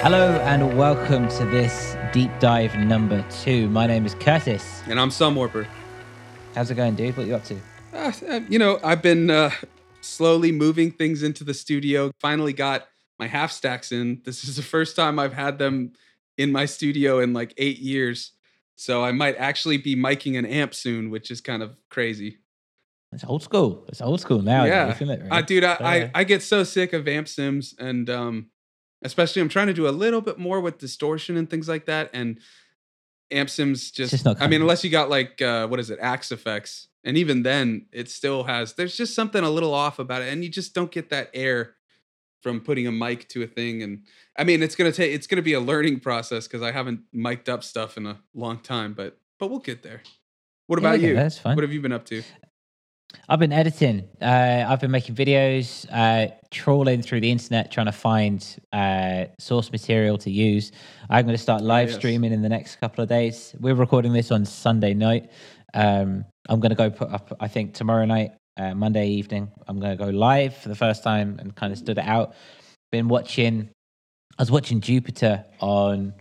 Hello 0.00 0.30
and 0.44 0.78
welcome 0.78 1.28
to 1.28 1.44
this 1.46 1.96
deep 2.12 2.30
dive 2.38 2.78
number 2.78 3.24
two. 3.42 3.68
My 3.68 3.84
name 3.84 4.06
is 4.06 4.14
Curtis. 4.14 4.80
And 4.86 4.98
I'm 5.00 5.10
Sunwarper. 5.10 5.66
How's 6.54 6.70
it 6.70 6.76
going, 6.76 6.94
dude? 6.94 7.16
What 7.16 7.24
are 7.24 7.26
you 7.26 7.34
up 7.34 7.42
to? 7.46 7.60
Uh, 7.92 8.40
you 8.48 8.60
know, 8.60 8.78
I've 8.84 9.02
been 9.02 9.28
uh, 9.28 9.50
slowly 10.00 10.52
moving 10.52 10.92
things 10.92 11.24
into 11.24 11.42
the 11.42 11.52
studio. 11.52 12.12
Finally 12.20 12.52
got 12.52 12.86
my 13.18 13.26
half 13.26 13.50
stacks 13.50 13.90
in. 13.90 14.22
This 14.24 14.44
is 14.44 14.54
the 14.54 14.62
first 14.62 14.94
time 14.94 15.18
I've 15.18 15.32
had 15.32 15.58
them 15.58 15.94
in 16.36 16.52
my 16.52 16.64
studio 16.64 17.18
in 17.18 17.32
like 17.32 17.52
eight 17.58 17.78
years. 17.78 18.30
So 18.76 19.02
I 19.02 19.10
might 19.10 19.34
actually 19.36 19.78
be 19.78 19.96
miking 19.96 20.38
an 20.38 20.46
amp 20.46 20.74
soon, 20.74 21.10
which 21.10 21.28
is 21.28 21.40
kind 21.40 21.60
of 21.60 21.74
crazy. 21.90 22.38
It's 23.10 23.24
old 23.24 23.42
school. 23.42 23.84
It's 23.88 24.00
old 24.00 24.20
school 24.20 24.42
now. 24.42 24.64
Yeah, 24.64 24.90
it? 24.90 25.00
Really? 25.00 25.28
Uh, 25.28 25.40
dude, 25.42 25.64
I, 25.64 25.76
I, 25.80 26.10
I 26.14 26.24
get 26.24 26.42
so 26.42 26.62
sick 26.62 26.92
of 26.92 27.08
amp 27.08 27.26
sims, 27.26 27.74
and 27.80 28.08
um, 28.08 28.50
especially 29.02 29.42
I'm 29.42 29.48
trying 29.48 29.68
to 29.68 29.74
do 29.74 29.88
a 29.88 29.90
little 29.90 30.20
bit 30.20 30.38
more 30.38 30.60
with 30.60 30.78
distortion 30.78 31.36
and 31.36 31.48
things 31.48 31.68
like 31.68 31.86
that. 31.86 32.10
And 32.12 32.38
amp 33.30 33.50
sims 33.50 33.90
just, 33.90 34.24
just 34.24 34.26
I 34.40 34.46
mean, 34.46 34.60
unless 34.60 34.84
you 34.84 34.90
got 34.90 35.10
like 35.10 35.40
uh, 35.42 35.66
what 35.66 35.80
is 35.80 35.90
it, 35.90 35.98
Axe-Fx, 36.00 36.86
and 37.04 37.16
even 37.16 37.42
then, 37.42 37.86
it 37.92 38.10
still 38.10 38.44
has. 38.44 38.74
There's 38.74 38.96
just 38.96 39.14
something 39.14 39.42
a 39.42 39.50
little 39.50 39.74
off 39.74 39.98
about 39.98 40.22
it, 40.22 40.32
and 40.32 40.42
you 40.42 40.50
just 40.50 40.74
don't 40.74 40.90
get 40.90 41.10
that 41.10 41.30
air 41.32 41.74
from 42.42 42.60
putting 42.60 42.86
a 42.86 42.92
mic 42.92 43.28
to 43.30 43.42
a 43.42 43.46
thing. 43.46 43.82
And 43.82 44.04
I 44.36 44.44
mean, 44.44 44.62
it's 44.62 44.74
gonna 44.74 44.92
take. 44.92 45.12
It's 45.12 45.26
gonna 45.26 45.42
be 45.42 45.52
a 45.52 45.60
learning 45.60 46.00
process 46.00 46.46
because 46.46 46.62
I 46.62 46.72
haven't 46.72 47.00
mic'd 47.12 47.48
up 47.48 47.64
stuff 47.64 47.96
in 47.96 48.06
a 48.06 48.18
long 48.34 48.58
time, 48.58 48.94
but 48.94 49.18
but 49.38 49.50
we'll 49.50 49.60
get 49.60 49.82
there. 49.82 50.02
What 50.66 50.78
about 50.78 51.00
yeah, 51.00 51.08
you? 51.08 51.14
That's 51.14 51.38
fine. 51.38 51.56
What 51.56 51.62
have 51.62 51.72
you 51.72 51.80
been 51.80 51.92
up 51.92 52.04
to? 52.06 52.22
I've 53.30 53.38
been 53.38 53.52
editing. 53.52 54.08
Uh, 54.22 54.64
I've 54.66 54.80
been 54.80 54.90
making 54.90 55.14
videos, 55.14 55.86
uh, 55.92 56.32
trawling 56.50 57.02
through 57.02 57.20
the 57.20 57.30
internet, 57.30 57.70
trying 57.70 57.86
to 57.86 57.92
find 57.92 58.44
uh, 58.72 59.26
source 59.38 59.70
material 59.70 60.16
to 60.18 60.30
use. 60.30 60.72
I'm 61.10 61.26
going 61.26 61.36
to 61.36 61.42
start 61.42 61.62
live 61.62 61.88
yes. 61.88 61.98
streaming 61.98 62.32
in 62.32 62.40
the 62.40 62.48
next 62.48 62.76
couple 62.76 63.02
of 63.02 63.08
days. 63.08 63.54
We're 63.60 63.74
recording 63.74 64.14
this 64.14 64.30
on 64.30 64.46
Sunday 64.46 64.94
night. 64.94 65.30
Um, 65.74 66.24
I'm 66.48 66.60
going 66.60 66.70
to 66.70 66.76
go 66.76 66.90
put 66.90 67.10
up, 67.10 67.36
I 67.38 67.48
think, 67.48 67.74
tomorrow 67.74 68.06
night, 68.06 68.32
uh, 68.56 68.74
Monday 68.74 69.08
evening. 69.08 69.50
I'm 69.66 69.78
going 69.78 69.96
to 69.96 70.02
go 70.02 70.10
live 70.10 70.56
for 70.56 70.70
the 70.70 70.74
first 70.74 71.02
time 71.02 71.36
and 71.38 71.54
kind 71.54 71.70
of 71.70 71.78
stood 71.78 71.98
it 71.98 72.06
out. 72.06 72.34
Been 72.90 73.08
watching, 73.08 73.68
I 74.38 74.42
was 74.42 74.50
watching 74.50 74.80
Jupiter 74.80 75.44
on, 75.60 76.14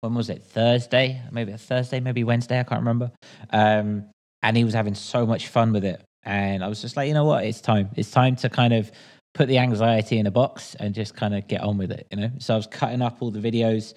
when 0.00 0.14
was 0.14 0.28
it? 0.28 0.42
Thursday? 0.42 1.22
Maybe 1.30 1.52
a 1.52 1.58
Thursday, 1.58 2.00
maybe 2.00 2.24
Wednesday. 2.24 2.58
I 2.58 2.64
can't 2.64 2.80
remember. 2.80 3.12
Um, 3.50 4.06
and 4.42 4.56
he 4.56 4.64
was 4.64 4.74
having 4.74 4.94
so 4.94 5.24
much 5.26 5.48
fun 5.48 5.72
with 5.72 5.84
it 5.84 6.00
and 6.24 6.62
I 6.62 6.68
was 6.68 6.80
just 6.80 6.96
like, 6.96 7.08
you 7.08 7.14
know 7.14 7.24
what, 7.24 7.44
it's 7.44 7.60
time. 7.60 7.90
It's 7.96 8.10
time 8.10 8.36
to 8.36 8.48
kind 8.48 8.72
of 8.72 8.90
put 9.34 9.48
the 9.48 9.58
anxiety 9.58 10.18
in 10.18 10.26
a 10.26 10.30
box 10.30 10.74
and 10.76 10.94
just 10.94 11.14
kind 11.14 11.34
of 11.34 11.46
get 11.46 11.60
on 11.62 11.78
with 11.78 11.92
it, 11.92 12.06
you 12.10 12.18
know. 12.18 12.30
So 12.38 12.54
I 12.54 12.56
was 12.56 12.66
cutting 12.66 13.02
up 13.02 13.18
all 13.20 13.30
the 13.30 13.40
videos. 13.40 13.94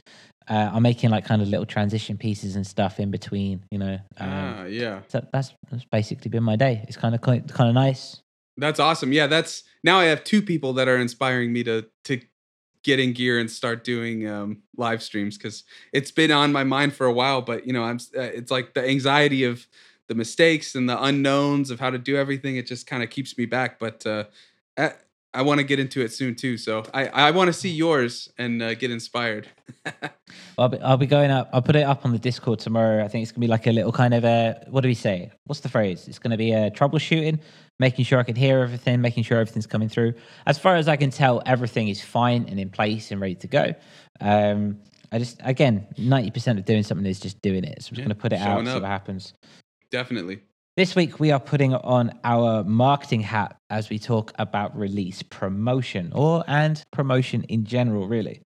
Uh, 0.47 0.69
I'm 0.73 0.83
making 0.83 1.09
like 1.11 1.25
kind 1.25 1.41
of 1.41 1.47
little 1.47 1.65
transition 1.65 2.17
pieces 2.17 2.55
and 2.55 2.65
stuff 2.65 2.99
in 2.99 3.11
between, 3.11 3.63
you 3.71 3.77
know. 3.77 3.97
Um, 4.17 4.29
ah, 4.29 4.63
yeah. 4.65 5.01
So 5.07 5.25
that's 5.31 5.53
that's 5.69 5.85
basically 5.85 6.29
been 6.29 6.43
my 6.43 6.55
day. 6.55 6.83
It's 6.87 6.97
kind 6.97 7.15
of 7.15 7.21
kind 7.21 7.43
of 7.49 7.73
nice. 7.73 8.21
That's 8.57 8.79
awesome. 8.79 9.13
Yeah, 9.13 9.27
that's 9.27 9.63
now 9.83 9.99
I 9.99 10.05
have 10.05 10.23
two 10.23 10.41
people 10.41 10.73
that 10.73 10.87
are 10.87 10.97
inspiring 10.97 11.53
me 11.53 11.63
to 11.63 11.85
to 12.05 12.21
get 12.83 12.99
in 12.99 13.13
gear 13.13 13.39
and 13.39 13.49
start 13.49 13.83
doing 13.83 14.27
um, 14.27 14.63
live 14.75 15.03
streams 15.03 15.37
because 15.37 15.63
it's 15.93 16.11
been 16.11 16.31
on 16.31 16.51
my 16.51 16.63
mind 16.63 16.93
for 16.93 17.05
a 17.05 17.13
while. 17.13 17.41
But 17.41 17.65
you 17.65 17.73
know, 17.73 17.83
I'm 17.83 17.97
uh, 18.17 18.21
it's 18.21 18.51
like 18.51 18.73
the 18.73 18.87
anxiety 18.87 19.43
of 19.43 19.67
the 20.11 20.15
mistakes 20.15 20.75
and 20.75 20.89
the 20.89 21.01
unknowns 21.01 21.71
of 21.71 21.79
how 21.79 21.89
to 21.89 21.97
do 21.97 22.17
everything. 22.17 22.57
It 22.57 22.67
just 22.67 22.85
kind 22.85 23.01
of 23.01 23.09
keeps 23.09 23.37
me 23.37 23.45
back. 23.45 23.79
But 23.79 24.05
uh, 24.05 24.25
I, 24.77 24.91
I 25.33 25.41
want 25.43 25.59
to 25.59 25.63
get 25.63 25.79
into 25.79 26.01
it 26.01 26.11
soon 26.11 26.35
too. 26.35 26.57
So 26.57 26.83
I, 26.93 27.07
I 27.07 27.31
want 27.31 27.47
to 27.47 27.53
see 27.53 27.69
yours 27.69 28.29
and 28.37 28.61
uh, 28.61 28.73
get 28.73 28.91
inspired. 28.91 29.47
I'll 30.57 30.67
be 30.67 30.79
I'll 30.79 30.97
be 30.97 31.05
going 31.05 31.31
up. 31.31 31.49
I'll 31.53 31.61
put 31.61 31.77
it 31.77 31.83
up 31.83 32.05
on 32.05 32.11
the 32.11 32.19
Discord 32.19 32.59
tomorrow. 32.59 33.05
I 33.05 33.07
think 33.07 33.23
it's 33.23 33.31
gonna 33.31 33.39
be 33.39 33.47
like 33.47 33.67
a 33.67 33.71
little 33.71 33.93
kind 33.93 34.13
of 34.13 34.25
a 34.25 34.65
what 34.69 34.81
do 34.81 34.89
we 34.89 34.93
say? 34.93 35.31
What's 35.45 35.61
the 35.61 35.69
phrase? 35.69 36.09
It's 36.09 36.19
gonna 36.19 36.35
be 36.35 36.51
a 36.51 36.69
troubleshooting, 36.71 37.39
making 37.79 38.03
sure 38.03 38.19
I 38.19 38.23
can 38.23 38.35
hear 38.35 38.59
everything, 38.59 38.99
making 38.99 39.23
sure 39.23 39.39
everything's 39.39 39.65
coming 39.65 39.87
through. 39.87 40.13
As 40.45 40.59
far 40.59 40.75
as 40.75 40.89
I 40.89 40.97
can 40.97 41.09
tell, 41.09 41.41
everything 41.45 41.87
is 41.87 42.01
fine 42.01 42.45
and 42.49 42.59
in 42.59 42.69
place 42.69 43.11
and 43.11 43.21
ready 43.21 43.35
to 43.35 43.47
go. 43.47 43.73
Um, 44.19 44.81
I 45.13 45.19
just 45.19 45.39
again, 45.45 45.87
ninety 45.97 46.31
percent 46.31 46.59
of 46.59 46.65
doing 46.65 46.83
something 46.83 47.05
is 47.05 47.21
just 47.21 47.41
doing 47.41 47.63
it. 47.63 47.81
So 47.81 47.91
I'm 47.91 47.95
just 47.95 47.99
yeah, 47.99 48.03
gonna 48.03 48.15
put 48.15 48.33
it 48.33 48.39
out, 48.39 48.59
up. 48.59 48.67
see 48.67 48.73
what 48.73 48.83
happens. 48.83 49.33
Definitely. 49.91 50.41
This 50.77 50.95
week, 50.95 51.19
we 51.19 51.31
are 51.31 51.39
putting 51.39 51.73
on 51.75 52.17
our 52.23 52.63
marketing 52.63 53.21
hat 53.21 53.57
as 53.69 53.89
we 53.89 53.99
talk 53.99 54.31
about 54.39 54.75
release 54.75 55.21
promotion 55.21 56.11
or 56.15 56.45
and 56.47 56.81
promotion 56.91 57.43
in 57.43 57.65
general, 57.65 58.07
really. 58.07 58.41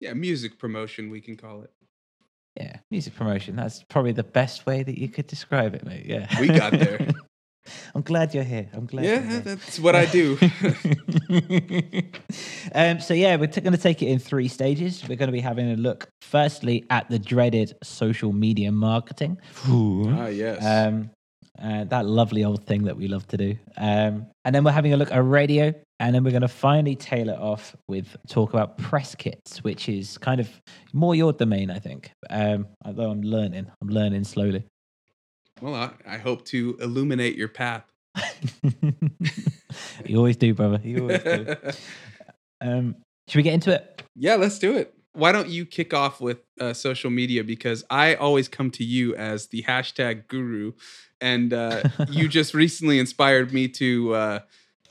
Yeah, 0.00 0.14
music 0.14 0.58
promotion, 0.58 1.08
we 1.08 1.20
can 1.20 1.36
call 1.36 1.62
it. 1.62 1.70
Yeah, 2.56 2.78
music 2.90 3.14
promotion. 3.14 3.54
That's 3.54 3.84
probably 3.84 4.12
the 4.12 4.24
best 4.24 4.66
way 4.66 4.82
that 4.82 4.98
you 4.98 5.08
could 5.08 5.28
describe 5.28 5.74
it, 5.74 5.86
mate. 5.86 6.04
Yeah. 6.04 6.28
We 6.40 6.48
got 6.48 6.72
there. 6.72 7.08
I'm 7.94 8.02
glad 8.02 8.34
you're 8.34 8.44
here. 8.44 8.68
I'm 8.72 8.86
glad. 8.86 9.04
Yeah, 9.04 9.40
that's 9.40 9.78
what 9.78 9.94
I 9.94 10.06
do. 10.06 10.38
um, 12.74 13.00
so 13.00 13.14
yeah, 13.14 13.36
we're 13.36 13.46
t- 13.46 13.60
going 13.60 13.72
to 13.72 13.82
take 13.82 14.02
it 14.02 14.06
in 14.06 14.18
three 14.18 14.48
stages. 14.48 15.02
We're 15.08 15.16
going 15.16 15.28
to 15.28 15.32
be 15.32 15.40
having 15.40 15.70
a 15.70 15.76
look, 15.76 16.08
firstly, 16.20 16.84
at 16.90 17.08
the 17.08 17.18
dreaded 17.18 17.74
social 17.82 18.32
media 18.32 18.72
marketing. 18.72 19.38
Ah, 20.10 20.26
yes. 20.28 20.64
Um, 20.64 21.10
uh, 21.62 21.84
that 21.84 22.06
lovely 22.06 22.44
old 22.44 22.64
thing 22.64 22.84
that 22.84 22.96
we 22.96 23.08
love 23.08 23.26
to 23.28 23.36
do. 23.36 23.56
Um, 23.76 24.26
and 24.44 24.54
then 24.54 24.64
we're 24.64 24.72
having 24.72 24.92
a 24.94 24.96
look 24.96 25.12
at 25.12 25.18
radio, 25.18 25.72
and 26.00 26.14
then 26.14 26.24
we're 26.24 26.30
going 26.30 26.42
to 26.42 26.48
finally 26.48 26.96
tail 26.96 27.28
it 27.28 27.38
off 27.38 27.76
with 27.88 28.16
talk 28.28 28.52
about 28.52 28.78
press 28.78 29.14
kits, 29.14 29.62
which 29.62 29.88
is 29.88 30.18
kind 30.18 30.40
of 30.40 30.48
more 30.92 31.14
your 31.14 31.32
domain, 31.32 31.70
I 31.70 31.78
think. 31.78 32.10
Um, 32.30 32.66
although 32.84 33.10
I'm 33.10 33.22
learning, 33.22 33.70
I'm 33.80 33.88
learning 33.88 34.24
slowly. 34.24 34.64
Well, 35.62 35.76
I, 35.76 35.92
I 36.04 36.18
hope 36.18 36.44
to 36.46 36.76
illuminate 36.80 37.36
your 37.36 37.46
path. 37.46 37.84
you 40.04 40.16
always 40.16 40.36
do, 40.36 40.52
brother. 40.54 40.80
You 40.82 41.02
always 41.02 41.22
do. 41.22 41.56
um, 42.60 42.96
should 43.28 43.38
we 43.38 43.44
get 43.44 43.54
into 43.54 43.72
it? 43.72 44.02
Yeah, 44.16 44.34
let's 44.34 44.58
do 44.58 44.76
it. 44.76 44.92
Why 45.12 45.30
don't 45.30 45.48
you 45.48 45.64
kick 45.64 45.94
off 45.94 46.20
with 46.20 46.38
uh, 46.60 46.72
social 46.72 47.10
media? 47.10 47.44
Because 47.44 47.84
I 47.90 48.16
always 48.16 48.48
come 48.48 48.72
to 48.72 48.82
you 48.82 49.14
as 49.14 49.46
the 49.48 49.62
hashtag 49.62 50.26
guru, 50.26 50.72
and 51.20 51.52
uh, 51.52 51.84
you 52.08 52.26
just 52.26 52.54
recently 52.54 52.98
inspired 52.98 53.52
me 53.52 53.68
to 53.68 54.14
uh, 54.14 54.38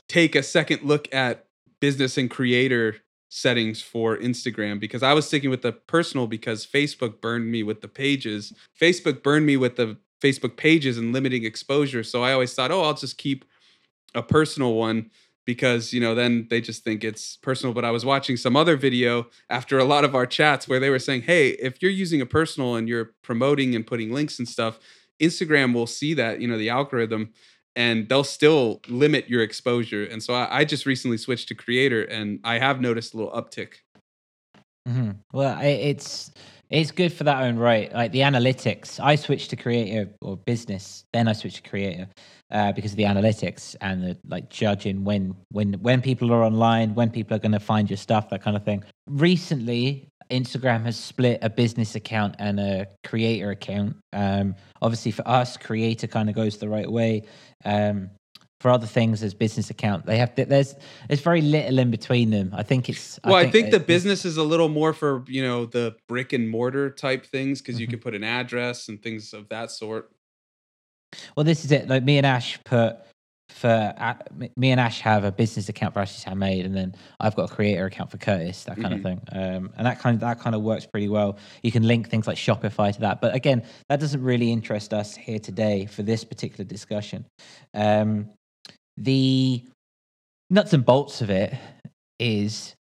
take 0.08 0.34
a 0.34 0.42
second 0.42 0.84
look 0.84 1.06
at 1.12 1.44
business 1.80 2.16
and 2.16 2.30
creator 2.30 2.96
settings 3.28 3.82
for 3.82 4.16
Instagram 4.16 4.80
because 4.80 5.02
I 5.02 5.12
was 5.12 5.26
sticking 5.26 5.50
with 5.50 5.60
the 5.60 5.72
personal 5.72 6.26
because 6.26 6.64
Facebook 6.64 7.20
burned 7.20 7.50
me 7.50 7.62
with 7.62 7.82
the 7.82 7.88
pages. 7.88 8.54
Facebook 8.80 9.22
burned 9.22 9.44
me 9.44 9.58
with 9.58 9.76
the 9.76 9.98
Facebook 10.22 10.56
pages 10.56 10.98
and 10.98 11.12
limiting 11.12 11.44
exposure. 11.44 12.02
So 12.04 12.22
I 12.22 12.32
always 12.32 12.54
thought, 12.54 12.70
oh, 12.70 12.82
I'll 12.82 12.94
just 12.94 13.18
keep 13.18 13.44
a 14.14 14.22
personal 14.22 14.74
one 14.74 15.10
because 15.44 15.92
you 15.92 16.00
know 16.00 16.14
then 16.14 16.46
they 16.50 16.60
just 16.60 16.84
think 16.84 17.02
it's 17.02 17.36
personal 17.38 17.74
but 17.74 17.84
i 17.84 17.90
was 17.90 18.04
watching 18.04 18.36
some 18.36 18.56
other 18.56 18.76
video 18.76 19.26
after 19.50 19.78
a 19.78 19.84
lot 19.84 20.04
of 20.04 20.14
our 20.14 20.26
chats 20.26 20.68
where 20.68 20.80
they 20.80 20.90
were 20.90 20.98
saying 20.98 21.22
hey 21.22 21.50
if 21.50 21.82
you're 21.82 21.90
using 21.90 22.20
a 22.20 22.26
personal 22.26 22.76
and 22.76 22.88
you're 22.88 23.12
promoting 23.22 23.74
and 23.74 23.86
putting 23.86 24.12
links 24.12 24.38
and 24.38 24.48
stuff 24.48 24.78
instagram 25.20 25.74
will 25.74 25.86
see 25.86 26.14
that 26.14 26.40
you 26.40 26.46
know 26.46 26.58
the 26.58 26.70
algorithm 26.70 27.32
and 27.74 28.08
they'll 28.08 28.24
still 28.24 28.80
limit 28.88 29.28
your 29.28 29.42
exposure 29.42 30.04
and 30.04 30.22
so 30.22 30.34
i, 30.34 30.60
I 30.60 30.64
just 30.64 30.86
recently 30.86 31.16
switched 31.16 31.48
to 31.48 31.54
creator 31.54 32.02
and 32.02 32.38
i 32.44 32.58
have 32.58 32.80
noticed 32.80 33.14
a 33.14 33.16
little 33.16 33.32
uptick 33.32 33.74
mm-hmm. 34.88 35.12
well 35.32 35.58
it's 35.60 36.30
it's 36.72 36.90
good 36.90 37.12
for 37.12 37.24
that 37.24 37.42
own 37.42 37.56
right. 37.56 37.92
Like 37.92 38.12
the 38.12 38.20
analytics, 38.20 38.98
I 38.98 39.14
switched 39.14 39.50
to 39.50 39.56
creative 39.56 40.08
or 40.22 40.38
business, 40.38 41.04
then 41.12 41.28
I 41.28 41.34
switched 41.34 41.62
to 41.62 41.70
creator 41.70 42.08
uh, 42.50 42.72
because 42.72 42.92
of 42.92 42.96
the 42.96 43.04
analytics 43.04 43.76
and 43.82 44.02
the 44.02 44.16
like 44.26 44.48
judging 44.48 45.04
when 45.04 45.36
when 45.50 45.74
when 45.74 46.00
people 46.00 46.32
are 46.32 46.42
online, 46.42 46.94
when 46.94 47.10
people 47.10 47.36
are 47.36 47.40
going 47.40 47.52
to 47.52 47.60
find 47.60 47.90
your 47.90 47.98
stuff, 47.98 48.30
that 48.30 48.42
kind 48.42 48.56
of 48.56 48.64
thing. 48.64 48.82
Recently, 49.06 50.08
Instagram 50.30 50.82
has 50.84 50.98
split 50.98 51.38
a 51.42 51.50
business 51.50 51.94
account 51.94 52.36
and 52.38 52.58
a 52.58 52.86
creator 53.04 53.50
account. 53.50 53.96
Um, 54.14 54.54
obviously, 54.80 55.12
for 55.12 55.28
us, 55.28 55.58
creator 55.58 56.06
kind 56.06 56.30
of 56.30 56.34
goes 56.34 56.56
the 56.56 56.70
right 56.70 56.90
way. 56.90 57.24
Um, 57.66 58.10
for 58.62 58.70
other 58.70 58.86
things 58.86 59.24
as 59.24 59.34
business 59.34 59.70
account. 59.70 60.06
They 60.06 60.18
have 60.18 60.36
there's 60.36 60.76
there's 61.08 61.20
very 61.20 61.42
little 61.42 61.80
in 61.80 61.90
between 61.90 62.30
them. 62.30 62.54
I 62.54 62.62
think 62.62 62.88
it's 62.88 63.18
well, 63.24 63.34
I 63.34 63.42
think, 63.42 63.48
I 63.48 63.52
think 63.52 63.70
the 63.72 63.80
business 63.80 64.24
is 64.24 64.36
a 64.36 64.44
little 64.44 64.68
more 64.68 64.92
for 64.92 65.24
you 65.26 65.42
know 65.42 65.66
the 65.66 65.96
brick 66.08 66.32
and 66.32 66.48
mortar 66.48 66.88
type 66.88 67.26
things 67.26 67.60
because 67.60 67.74
mm-hmm. 67.74 67.80
you 67.80 67.86
can 67.88 67.98
put 67.98 68.14
an 68.14 68.22
address 68.22 68.88
and 68.88 69.02
things 69.02 69.32
of 69.32 69.48
that 69.48 69.72
sort. 69.72 70.12
Well, 71.36 71.42
this 71.42 71.64
is 71.64 71.72
it. 71.72 71.88
Like 71.88 72.04
me 72.04 72.18
and 72.18 72.26
Ash 72.26 72.58
put 72.64 72.98
for 73.48 73.94
uh, 73.98 74.14
me 74.56 74.70
and 74.70 74.80
Ash 74.80 75.00
have 75.00 75.24
a 75.24 75.32
business 75.32 75.68
account 75.68 75.94
for 75.94 76.00
Ash's 76.00 76.22
Handmade, 76.22 76.64
and 76.64 76.76
then 76.76 76.94
I've 77.18 77.34
got 77.34 77.50
a 77.50 77.54
creator 77.54 77.86
account 77.86 78.12
for 78.12 78.18
Curtis, 78.18 78.62
that 78.64 78.76
kind 78.76 78.94
mm-hmm. 78.94 78.94
of 78.94 79.02
thing. 79.02 79.20
Um, 79.32 79.72
and 79.76 79.86
that 79.86 79.98
kind 79.98 80.14
of 80.14 80.20
that 80.20 80.38
kind 80.38 80.54
of 80.54 80.62
works 80.62 80.86
pretty 80.86 81.08
well. 81.08 81.36
You 81.64 81.72
can 81.72 81.82
link 81.82 82.08
things 82.08 82.28
like 82.28 82.36
Shopify 82.36 82.94
to 82.94 83.00
that, 83.00 83.20
but 83.20 83.34
again, 83.34 83.64
that 83.88 83.98
doesn't 83.98 84.22
really 84.22 84.52
interest 84.52 84.94
us 84.94 85.16
here 85.16 85.40
today 85.40 85.86
for 85.86 86.04
this 86.04 86.22
particular 86.22 86.64
discussion. 86.64 87.26
Um, 87.74 88.30
the 88.96 89.64
nuts 90.50 90.72
and 90.72 90.84
bolts 90.84 91.20
of 91.22 91.30
it 91.30 91.54
is 92.18 92.74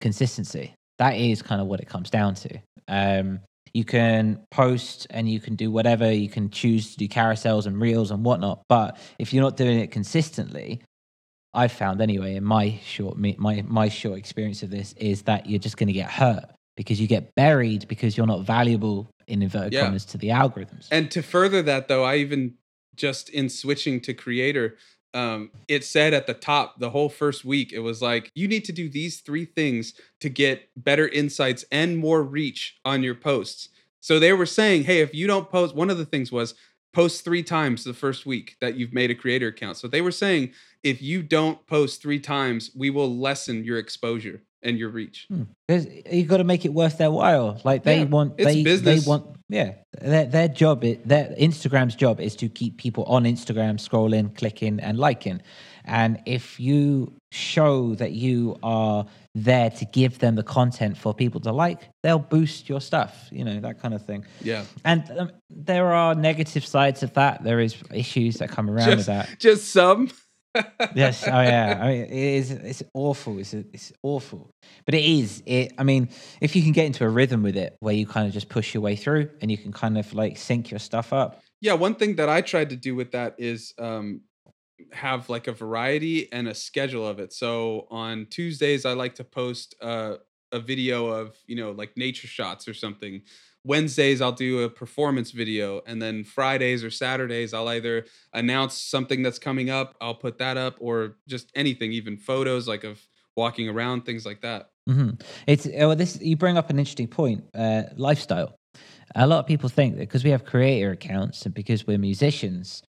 consistency. 0.00 0.74
that 0.98 1.16
is 1.16 1.42
kind 1.42 1.60
of 1.60 1.66
what 1.66 1.80
it 1.80 1.88
comes 1.88 2.10
down 2.10 2.34
to. 2.34 2.58
Um, 2.86 3.40
you 3.74 3.84
can 3.84 4.40
post 4.50 5.06
and 5.10 5.28
you 5.28 5.40
can 5.40 5.56
do 5.56 5.70
whatever. 5.70 6.12
You 6.12 6.28
can 6.28 6.50
choose 6.50 6.92
to 6.92 6.98
do 6.98 7.08
carousels 7.08 7.66
and 7.66 7.80
reels 7.80 8.10
and 8.10 8.24
whatnot. 8.24 8.62
But 8.68 8.98
if 9.18 9.32
you're 9.32 9.42
not 9.42 9.56
doing 9.56 9.78
it 9.78 9.90
consistently, 9.90 10.82
I've 11.54 11.72
found 11.72 12.00
anyway 12.00 12.36
in 12.36 12.44
my 12.44 12.78
short 12.84 13.16
my 13.16 13.62
my 13.66 13.88
short 13.88 14.18
experience 14.18 14.62
of 14.62 14.70
this 14.70 14.92
is 14.94 15.22
that 15.22 15.46
you're 15.46 15.58
just 15.58 15.76
going 15.76 15.88
to 15.88 15.92
get 15.92 16.10
hurt 16.10 16.44
because 16.76 17.00
you 17.00 17.06
get 17.06 17.34
buried 17.34 17.88
because 17.88 18.16
you're 18.16 18.26
not 18.26 18.42
valuable 18.42 19.10
in 19.26 19.42
inverted 19.42 19.72
yeah. 19.72 19.84
commas 19.84 20.04
to 20.06 20.18
the 20.18 20.28
algorithms. 20.28 20.88
And 20.90 21.10
to 21.10 21.22
further 21.22 21.62
that, 21.62 21.88
though, 21.88 22.04
I 22.04 22.16
even 22.16 22.54
just 22.94 23.28
in 23.28 23.48
switching 23.48 24.00
to 24.02 24.14
creator, 24.14 24.76
um, 25.14 25.50
it 25.68 25.84
said 25.84 26.14
at 26.14 26.26
the 26.26 26.34
top 26.34 26.78
the 26.78 26.90
whole 26.90 27.08
first 27.08 27.44
week, 27.44 27.72
it 27.72 27.80
was 27.80 28.00
like, 28.00 28.30
you 28.34 28.48
need 28.48 28.64
to 28.64 28.72
do 28.72 28.88
these 28.88 29.20
three 29.20 29.44
things 29.44 29.94
to 30.20 30.28
get 30.28 30.68
better 30.76 31.08
insights 31.08 31.64
and 31.70 31.98
more 31.98 32.22
reach 32.22 32.76
on 32.84 33.02
your 33.02 33.14
posts. 33.14 33.68
So 34.00 34.18
they 34.18 34.32
were 34.32 34.46
saying, 34.46 34.84
hey, 34.84 35.00
if 35.00 35.14
you 35.14 35.26
don't 35.26 35.50
post, 35.50 35.74
one 35.74 35.90
of 35.90 35.98
the 35.98 36.06
things 36.06 36.32
was 36.32 36.54
post 36.92 37.24
three 37.24 37.42
times 37.42 37.84
the 37.84 37.94
first 37.94 38.26
week 38.26 38.56
that 38.60 38.74
you've 38.74 38.92
made 38.92 39.10
a 39.10 39.14
creator 39.14 39.48
account. 39.48 39.76
So 39.76 39.88
they 39.88 40.00
were 40.00 40.10
saying, 40.10 40.52
if 40.82 41.00
you 41.00 41.22
don't 41.22 41.64
post 41.66 42.02
three 42.02 42.20
times, 42.20 42.70
we 42.74 42.90
will 42.90 43.16
lessen 43.16 43.64
your 43.64 43.78
exposure 43.78 44.42
and 44.62 44.78
your 44.78 44.90
reach. 44.90 45.26
Hmm. 45.28 45.42
you've 45.68 46.28
got 46.28 46.38
to 46.38 46.44
make 46.44 46.64
it 46.64 46.72
worth 46.72 46.98
their 46.98 47.10
while. 47.10 47.60
Like 47.64 47.82
they 47.82 48.00
yeah, 48.00 48.04
want, 48.04 48.36
they 48.36 48.62
business. 48.62 49.04
they 49.04 49.08
want, 49.08 49.36
yeah. 49.48 49.74
Their 50.00 50.26
their 50.26 50.48
job, 50.48 50.82
their 50.82 51.34
Instagram's 51.38 51.94
job 51.94 52.20
is 52.20 52.36
to 52.36 52.48
keep 52.48 52.78
people 52.78 53.04
on 53.04 53.24
Instagram, 53.24 53.74
scrolling, 53.76 54.36
clicking, 54.36 54.80
and 54.80 54.98
liking. 54.98 55.42
And 55.84 56.22
if 56.26 56.60
you 56.60 57.12
show 57.30 57.94
that 57.96 58.12
you 58.12 58.56
are 58.62 59.06
there 59.34 59.70
to 59.70 59.84
give 59.86 60.18
them 60.18 60.36
the 60.36 60.42
content 60.42 60.96
for 60.96 61.14
people 61.14 61.40
to 61.40 61.52
like, 61.52 61.88
they'll 62.02 62.18
boost 62.18 62.68
your 62.68 62.80
stuff. 62.80 63.28
You 63.30 63.44
know 63.44 63.60
that 63.60 63.80
kind 63.80 63.94
of 63.94 64.04
thing. 64.04 64.24
Yeah. 64.40 64.64
And 64.84 65.04
um, 65.18 65.32
there 65.50 65.92
are 65.92 66.14
negative 66.14 66.64
sides 66.64 67.02
of 67.02 67.12
that. 67.14 67.42
There 67.42 67.60
is 67.60 67.76
issues 67.92 68.36
that 68.36 68.50
come 68.50 68.70
around 68.70 68.86
just, 68.86 68.96
with 68.98 69.06
that. 69.06 69.28
Just 69.38 69.72
some 69.72 70.10
yes. 70.94 71.26
Oh 71.26 71.40
yeah. 71.40 71.78
I 71.80 71.88
mean, 71.88 72.02
it 72.02 72.12
is. 72.12 72.50
It's 72.50 72.82
awful. 72.94 73.38
It's 73.38 73.54
it's 73.54 73.92
awful. 74.02 74.50
But 74.84 74.94
it 74.94 75.04
is. 75.04 75.42
It. 75.46 75.72
I 75.78 75.84
mean, 75.84 76.08
if 76.40 76.54
you 76.56 76.62
can 76.62 76.72
get 76.72 76.86
into 76.86 77.04
a 77.04 77.08
rhythm 77.08 77.42
with 77.42 77.56
it, 77.56 77.76
where 77.80 77.94
you 77.94 78.06
kind 78.06 78.26
of 78.26 78.32
just 78.32 78.48
push 78.48 78.74
your 78.74 78.82
way 78.82 78.96
through, 78.96 79.30
and 79.40 79.50
you 79.50 79.58
can 79.58 79.72
kind 79.72 79.98
of 79.98 80.12
like 80.14 80.36
sync 80.36 80.70
your 80.70 80.80
stuff 80.80 81.12
up. 81.12 81.40
Yeah. 81.60 81.74
One 81.74 81.94
thing 81.94 82.16
that 82.16 82.28
I 82.28 82.40
tried 82.40 82.70
to 82.70 82.76
do 82.76 82.94
with 82.94 83.12
that 83.12 83.34
is 83.38 83.74
um, 83.78 84.22
have 84.92 85.28
like 85.28 85.46
a 85.46 85.52
variety 85.52 86.32
and 86.32 86.48
a 86.48 86.54
schedule 86.54 87.06
of 87.06 87.18
it. 87.18 87.32
So 87.32 87.86
on 87.90 88.26
Tuesdays, 88.30 88.84
I 88.84 88.92
like 88.92 89.14
to 89.16 89.24
post 89.24 89.74
uh, 89.80 90.16
a 90.52 90.60
video 90.60 91.06
of 91.06 91.36
you 91.46 91.56
know 91.56 91.72
like 91.72 91.96
nature 91.96 92.28
shots 92.28 92.68
or 92.68 92.74
something 92.74 93.22
Wednesdays 93.64 94.20
I'll 94.20 94.32
do 94.32 94.62
a 94.62 94.70
performance 94.70 95.30
video 95.30 95.82
and 95.86 96.00
then 96.00 96.24
Fridays 96.24 96.82
or 96.82 96.90
Saturdays 96.90 97.54
I'll 97.54 97.68
either 97.68 98.06
announce 98.32 98.76
something 98.78 99.22
that's 99.22 99.38
coming 99.38 99.70
up, 99.70 99.96
I'll 100.00 100.14
put 100.14 100.38
that 100.38 100.56
up 100.56 100.76
or 100.80 101.16
just 101.28 101.50
anything, 101.54 101.92
even 101.92 102.16
photos 102.16 102.66
like 102.66 102.84
of 102.84 103.00
walking 103.36 103.68
around, 103.68 104.02
things 104.02 104.26
like 104.26 104.40
that. 104.42 104.70
Mm-hmm. 104.88 105.10
It's 105.46 105.66
well, 105.72 105.94
this 105.94 106.20
you 106.20 106.36
bring 106.36 106.56
up 106.56 106.70
an 106.70 106.78
interesting 106.78 107.08
point, 107.08 107.44
uh, 107.54 107.84
lifestyle. 107.96 108.56
A 109.14 109.26
lot 109.26 109.40
of 109.40 109.46
people 109.46 109.68
think 109.68 109.94
that 109.94 110.00
because 110.00 110.24
we 110.24 110.30
have 110.30 110.44
creator 110.44 110.90
accounts 110.92 111.44
and 111.44 111.54
because 111.54 111.86
we're 111.86 111.98
musicians, 111.98 112.82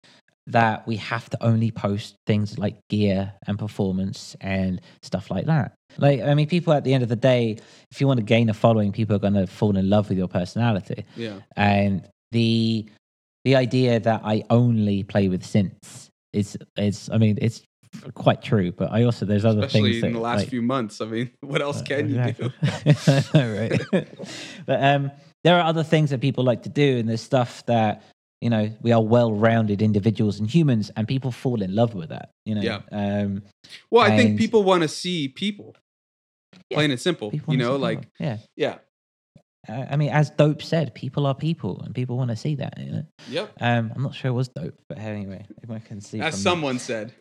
that 0.47 0.85
we 0.85 0.97
have 0.97 1.29
to 1.29 1.43
only 1.43 1.71
post 1.71 2.15
things 2.27 2.57
like 2.57 2.77
gear 2.89 3.33
and 3.47 3.57
performance 3.57 4.35
and 4.41 4.81
stuff 5.01 5.31
like 5.31 5.45
that. 5.45 5.73
Like, 5.97 6.21
I 6.21 6.33
mean, 6.33 6.47
people 6.47 6.73
at 6.73 6.83
the 6.83 6.93
end 6.93 7.03
of 7.03 7.09
the 7.09 7.15
day, 7.15 7.57
if 7.91 8.01
you 8.01 8.07
want 8.07 8.17
to 8.17 8.25
gain 8.25 8.49
a 8.49 8.53
following, 8.53 8.91
people 8.91 9.15
are 9.15 9.19
going 9.19 9.35
to 9.35 9.47
fall 9.47 9.77
in 9.77 9.89
love 9.89 10.09
with 10.09 10.17
your 10.17 10.27
personality. 10.27 11.05
Yeah. 11.15 11.39
And 11.55 12.07
the 12.31 12.89
the 13.45 13.55
idea 13.55 13.99
that 13.99 14.21
I 14.23 14.43
only 14.49 15.03
play 15.03 15.27
with 15.27 15.43
synths 15.43 16.09
is 16.33 16.57
is 16.77 17.09
I 17.11 17.17
mean, 17.17 17.37
it's 17.41 17.61
quite 18.13 18.41
true. 18.41 18.71
But 18.71 18.91
I 18.91 19.03
also 19.03 19.25
there's 19.25 19.45
other 19.45 19.63
Especially 19.63 19.91
things 19.91 20.01
that, 20.01 20.07
in 20.07 20.13
the 20.13 20.19
last 20.19 20.39
like, 20.41 20.49
few 20.49 20.61
months. 20.61 21.01
I 21.01 21.05
mean, 21.05 21.31
what 21.41 21.61
else 21.61 21.81
uh, 21.81 21.85
can 21.85 22.15
exactly. 22.15 22.51
you 22.85 22.93
do? 22.93 23.79
right. 23.93 24.07
but 24.65 24.83
um, 24.83 25.11
there 25.43 25.57
are 25.57 25.63
other 25.63 25.83
things 25.83 26.09
that 26.09 26.21
people 26.21 26.43
like 26.43 26.63
to 26.63 26.69
do, 26.69 26.97
and 26.97 27.07
there's 27.07 27.21
stuff 27.21 27.65
that 27.67 28.03
you 28.43 28.49
know 28.49 28.69
we 28.81 28.91
are 28.91 29.01
well-rounded 29.01 29.81
individuals 29.81 30.39
and 30.39 30.49
humans 30.49 30.91
and 30.97 31.07
people 31.07 31.31
fall 31.31 31.61
in 31.61 31.73
love 31.73 31.95
with 31.95 32.09
that 32.09 32.31
you 32.45 32.53
know 32.53 32.61
yeah 32.61 32.81
um 32.91 33.41
well 33.89 34.03
i 34.03 34.15
think 34.17 34.37
people 34.37 34.63
want 34.63 34.81
to 34.81 34.87
see 34.87 35.29
people 35.29 35.75
yeah, 36.69 36.75
plain 36.75 36.91
and 36.91 36.99
simple 36.99 37.31
you 37.47 37.57
know 37.57 37.77
like 37.77 38.01
people. 38.01 38.11
yeah 38.19 38.37
yeah 38.55 38.77
uh, 39.69 39.85
I 39.89 39.95
mean, 39.95 40.09
as 40.09 40.29
Dope 40.29 40.61
said, 40.61 40.93
people 40.93 41.25
are 41.25 41.33
people, 41.33 41.81
and 41.83 41.95
people 41.95 42.17
want 42.17 42.31
to 42.31 42.35
see 42.35 42.55
that. 42.55 42.77
You 42.77 42.91
know. 42.91 43.03
Yep. 43.29 43.53
Um, 43.61 43.93
I'm 43.95 44.03
not 44.03 44.13
sure 44.13 44.27
it 44.29 44.33
was 44.33 44.49
Dope, 44.49 44.77
but 44.89 44.97
anyway, 44.97 45.45
if 45.61 45.71
I 45.71 45.79
can 45.79 46.01
see. 46.01 46.19
As 46.19 46.41
someone 46.41 46.79
said. 46.79 47.13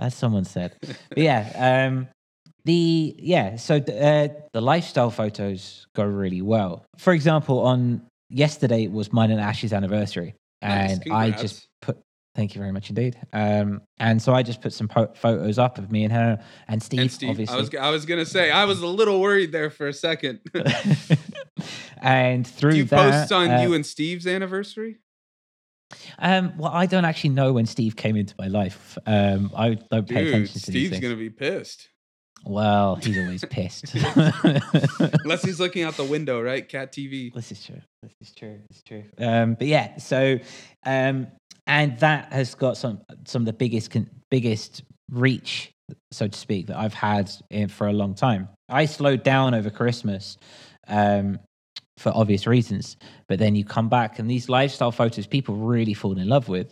As 0.00 0.12
someone 0.12 0.44
said, 0.44 0.74
but 0.82 1.18
yeah. 1.18 1.86
Um, 1.88 2.08
the 2.64 3.14
yeah. 3.18 3.54
So 3.54 3.76
uh, 3.76 4.28
the 4.52 4.60
lifestyle 4.60 5.12
photos 5.12 5.86
go 5.94 6.02
really 6.02 6.42
well. 6.42 6.84
For 6.96 7.12
example, 7.12 7.60
on 7.60 8.02
yesterday 8.28 8.88
was 8.88 9.12
mine 9.12 9.30
and 9.30 9.40
Ash's 9.40 9.72
anniversary, 9.72 10.34
and 10.62 11.02
nice, 11.06 11.34
I 11.34 11.42
just 11.42 11.68
put 11.80 11.98
thank 12.34 12.54
you 12.54 12.60
very 12.60 12.72
much 12.72 12.88
indeed. 12.88 13.18
Um, 13.32 13.82
and 13.98 14.22
so 14.22 14.32
I 14.32 14.42
just 14.42 14.60
put 14.60 14.72
some 14.72 14.86
po- 14.86 15.12
photos 15.14 15.58
up 15.58 15.76
of 15.76 15.90
me 15.90 16.04
and 16.04 16.12
her 16.12 16.42
and 16.68 16.80
Steve. 16.82 17.00
And 17.00 17.10
Steve, 17.10 17.30
obviously, 17.30 17.56
I 17.56 17.58
was 17.58 17.74
I 17.74 17.90
was 17.90 18.06
gonna 18.06 18.26
say 18.26 18.50
I 18.50 18.64
was 18.64 18.80
a 18.80 18.86
little 18.86 19.20
worried 19.20 19.52
there 19.52 19.70
for 19.70 19.88
a 19.88 19.92
second. 19.92 20.40
and 22.02 22.46
through 22.46 22.72
Do 22.72 22.76
you 22.78 22.84
that, 22.84 23.12
post 23.12 23.32
on 23.32 23.50
uh, 23.50 23.60
you 23.60 23.74
and 23.74 23.84
Steve's 23.84 24.26
anniversary. 24.26 24.98
Um, 26.18 26.52
well, 26.58 26.70
I 26.72 26.86
don't 26.86 27.04
actually 27.04 27.30
know 27.30 27.54
when 27.54 27.66
Steve 27.66 27.96
came 27.96 28.14
into 28.14 28.34
my 28.38 28.48
life. 28.48 28.98
Um, 29.06 29.50
I 29.56 29.74
don't 29.90 30.06
pay 30.06 30.24
Dude, 30.24 30.28
attention 30.28 30.52
to 30.52 30.60
Steve's 30.60 31.00
gonna 31.00 31.16
be 31.16 31.30
pissed. 31.30 31.88
Well, 32.44 32.96
he's 32.96 33.18
always 33.18 33.44
pissed. 33.50 33.94
Unless 33.94 35.44
he's 35.44 35.60
looking 35.60 35.82
out 35.82 35.96
the 35.96 36.04
window, 36.04 36.40
right? 36.40 36.66
Cat 36.66 36.92
TV. 36.92 37.32
This 37.32 37.52
is 37.52 37.64
true. 37.64 37.80
This 38.02 38.12
is 38.20 38.34
true. 38.34 38.58
It's 38.70 38.82
true. 38.82 39.04
Um, 39.18 39.54
but 39.54 39.66
yeah, 39.66 39.98
so 39.98 40.38
um, 40.86 41.28
and 41.66 41.98
that 42.00 42.32
has 42.32 42.54
got 42.54 42.76
some 42.76 43.00
some 43.26 43.42
of 43.42 43.46
the 43.46 43.52
biggest 43.52 43.96
biggest 44.30 44.82
reach, 45.10 45.70
so 46.12 46.28
to 46.28 46.38
speak, 46.38 46.68
that 46.68 46.78
I've 46.78 46.94
had 46.94 47.30
in, 47.50 47.68
for 47.68 47.88
a 47.88 47.92
long 47.92 48.14
time. 48.14 48.48
I 48.68 48.86
slowed 48.86 49.22
down 49.22 49.54
over 49.54 49.70
Christmas. 49.70 50.36
Um, 50.86 51.38
for 51.98 52.12
obvious 52.14 52.46
reasons, 52.46 52.96
but 53.28 53.40
then 53.40 53.56
you 53.56 53.64
come 53.64 53.88
back 53.88 54.20
and 54.20 54.30
these 54.30 54.48
lifestyle 54.48 54.92
photos 54.92 55.26
people 55.26 55.56
really 55.56 55.94
fall 55.94 56.16
in 56.16 56.28
love 56.28 56.48
with 56.48 56.70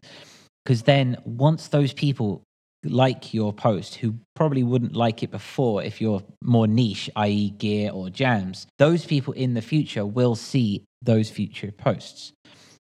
because 0.64 0.83
then 0.83 1.17
once 1.25 1.67
those 1.67 1.93
people 1.93 2.45
like 2.90 3.35
your 3.35 3.52
post 3.52 3.97
who 3.97 4.14
probably 4.35 4.62
wouldn't 4.62 4.95
like 4.95 5.23
it 5.23 5.31
before 5.31 5.83
if 5.83 6.00
you're 6.00 6.23
more 6.43 6.66
niche, 6.66 7.11
i.e., 7.16 7.50
gear 7.50 7.90
or 7.90 8.11
jams, 8.11 8.66
those 8.78 9.05
people 9.05 9.33
in 9.35 9.55
the 9.55 9.62
future 9.62 10.07
will 10.07 10.35
see 10.35 10.85
those 11.02 11.31
future 11.31 11.73
posts. 11.73 12.33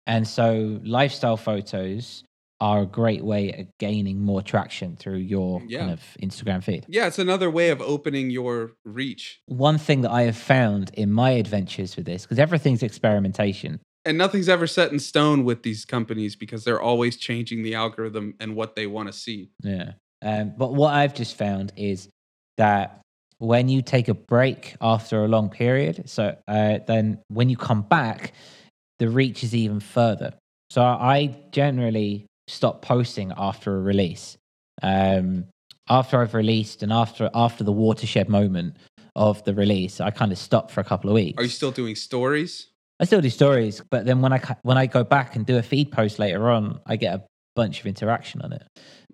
And 0.07 0.27
so, 0.27 0.81
lifestyle 0.83 1.37
photos 1.37 2.25
are 2.61 2.83
a 2.83 2.87
great 2.87 3.25
way 3.25 3.53
of 3.53 3.67
gaining 3.79 4.21
more 4.21 4.43
traction 4.43 4.97
through 4.97 5.17
your 5.17 5.63
yeah. 5.67 5.81
kind 5.81 5.93
of 5.93 6.03
Instagram 6.23 6.63
feed. 6.63 6.85
Yeah, 6.89 7.07
it's 7.07 7.19
another 7.19 7.51
way 7.51 7.71
of 7.71 7.81
opening 7.81 8.31
your 8.31 8.73
reach. 8.85 9.41
One 9.47 9.79
thing 9.79 10.03
that 10.03 10.11
I 10.11 10.23
have 10.23 10.37
found 10.37 10.91
in 10.95 11.11
my 11.11 11.31
adventures 11.31 11.97
with 11.97 12.05
this, 12.05 12.23
because 12.23 12.39
everything's 12.39 12.83
experimentation, 12.83 13.81
and 14.05 14.17
nothing's 14.17 14.49
ever 14.49 14.67
set 14.67 14.93
in 14.93 14.99
stone 14.99 15.45
with 15.45 15.63
these 15.63 15.85
companies 15.85 16.37
because 16.37 16.65
they're 16.65 16.81
always 16.81 17.17
changing 17.17 17.63
the 17.63 17.75
algorithm 17.75 18.35
and 18.41 18.55
what 18.55 18.75
they 18.75 18.87
want 18.87 19.09
to 19.09 19.13
see. 19.13 19.51
Yeah. 19.63 19.93
Um, 20.23 20.55
but 20.57 20.75
what 20.75 20.95
I've 20.95 21.15
just 21.15 21.37
found 21.37 21.73
is 21.77 22.09
that 22.57 23.01
when 23.39 23.69
you 23.69 23.81
take 23.83 24.09
a 24.09 24.15
break 24.15 24.77
after 24.81 25.25
a 25.25 25.29
long 25.29 25.49
period, 25.49 26.09
so 26.09 26.37
uh, 26.47 26.79
then 26.87 27.19
when 27.29 27.49
you 27.49 27.57
come 27.57 27.83
back, 27.83 28.33
the 28.99 29.09
reach 29.09 29.43
is 29.43 29.55
even 29.55 29.81
further. 29.81 30.35
So 30.69 30.83
I 30.83 31.37
generally 31.51 32.27
stop 32.49 32.83
posting 32.83 33.33
after 33.37 33.77
a 33.77 33.81
release. 33.81 34.37
Um, 34.83 35.47
after 35.89 36.21
I've 36.21 36.35
released 36.35 36.83
and 36.83 36.93
after 36.93 37.29
after 37.35 37.65
the 37.65 37.73
watershed 37.73 38.29
moment 38.29 38.77
of 39.17 39.43
the 39.45 39.55
release, 39.55 40.01
I 40.01 40.11
kind 40.11 40.33
of 40.33 40.39
stop 40.39 40.71
for 40.71 40.81
a 40.81 40.85
couple 40.85 41.11
of 41.11 41.15
weeks. 41.15 41.39
Are 41.39 41.43
you 41.43 41.49
still 41.49 41.73
doing 41.73 41.97
stories? 41.97 42.69
I 43.01 43.05
still 43.05 43.23
do 43.23 43.31
stories, 43.31 43.83
but 43.91 44.05
then 44.05 44.21
when 44.21 44.33
I 44.33 44.57
when 44.63 44.77
I 44.77 44.87
go 44.87 45.03
back 45.03 45.35
and 45.35 45.47
do 45.47 45.57
a 45.57 45.63
feed 45.63 45.91
post 45.91 46.19
later 46.19 46.51
on, 46.51 46.81
I 46.85 46.97
get 46.97 47.15
a 47.15 47.25
bunch 47.57 47.81
of 47.81 47.87
interaction 47.87 48.43
on 48.43 48.53
it, 48.53 48.63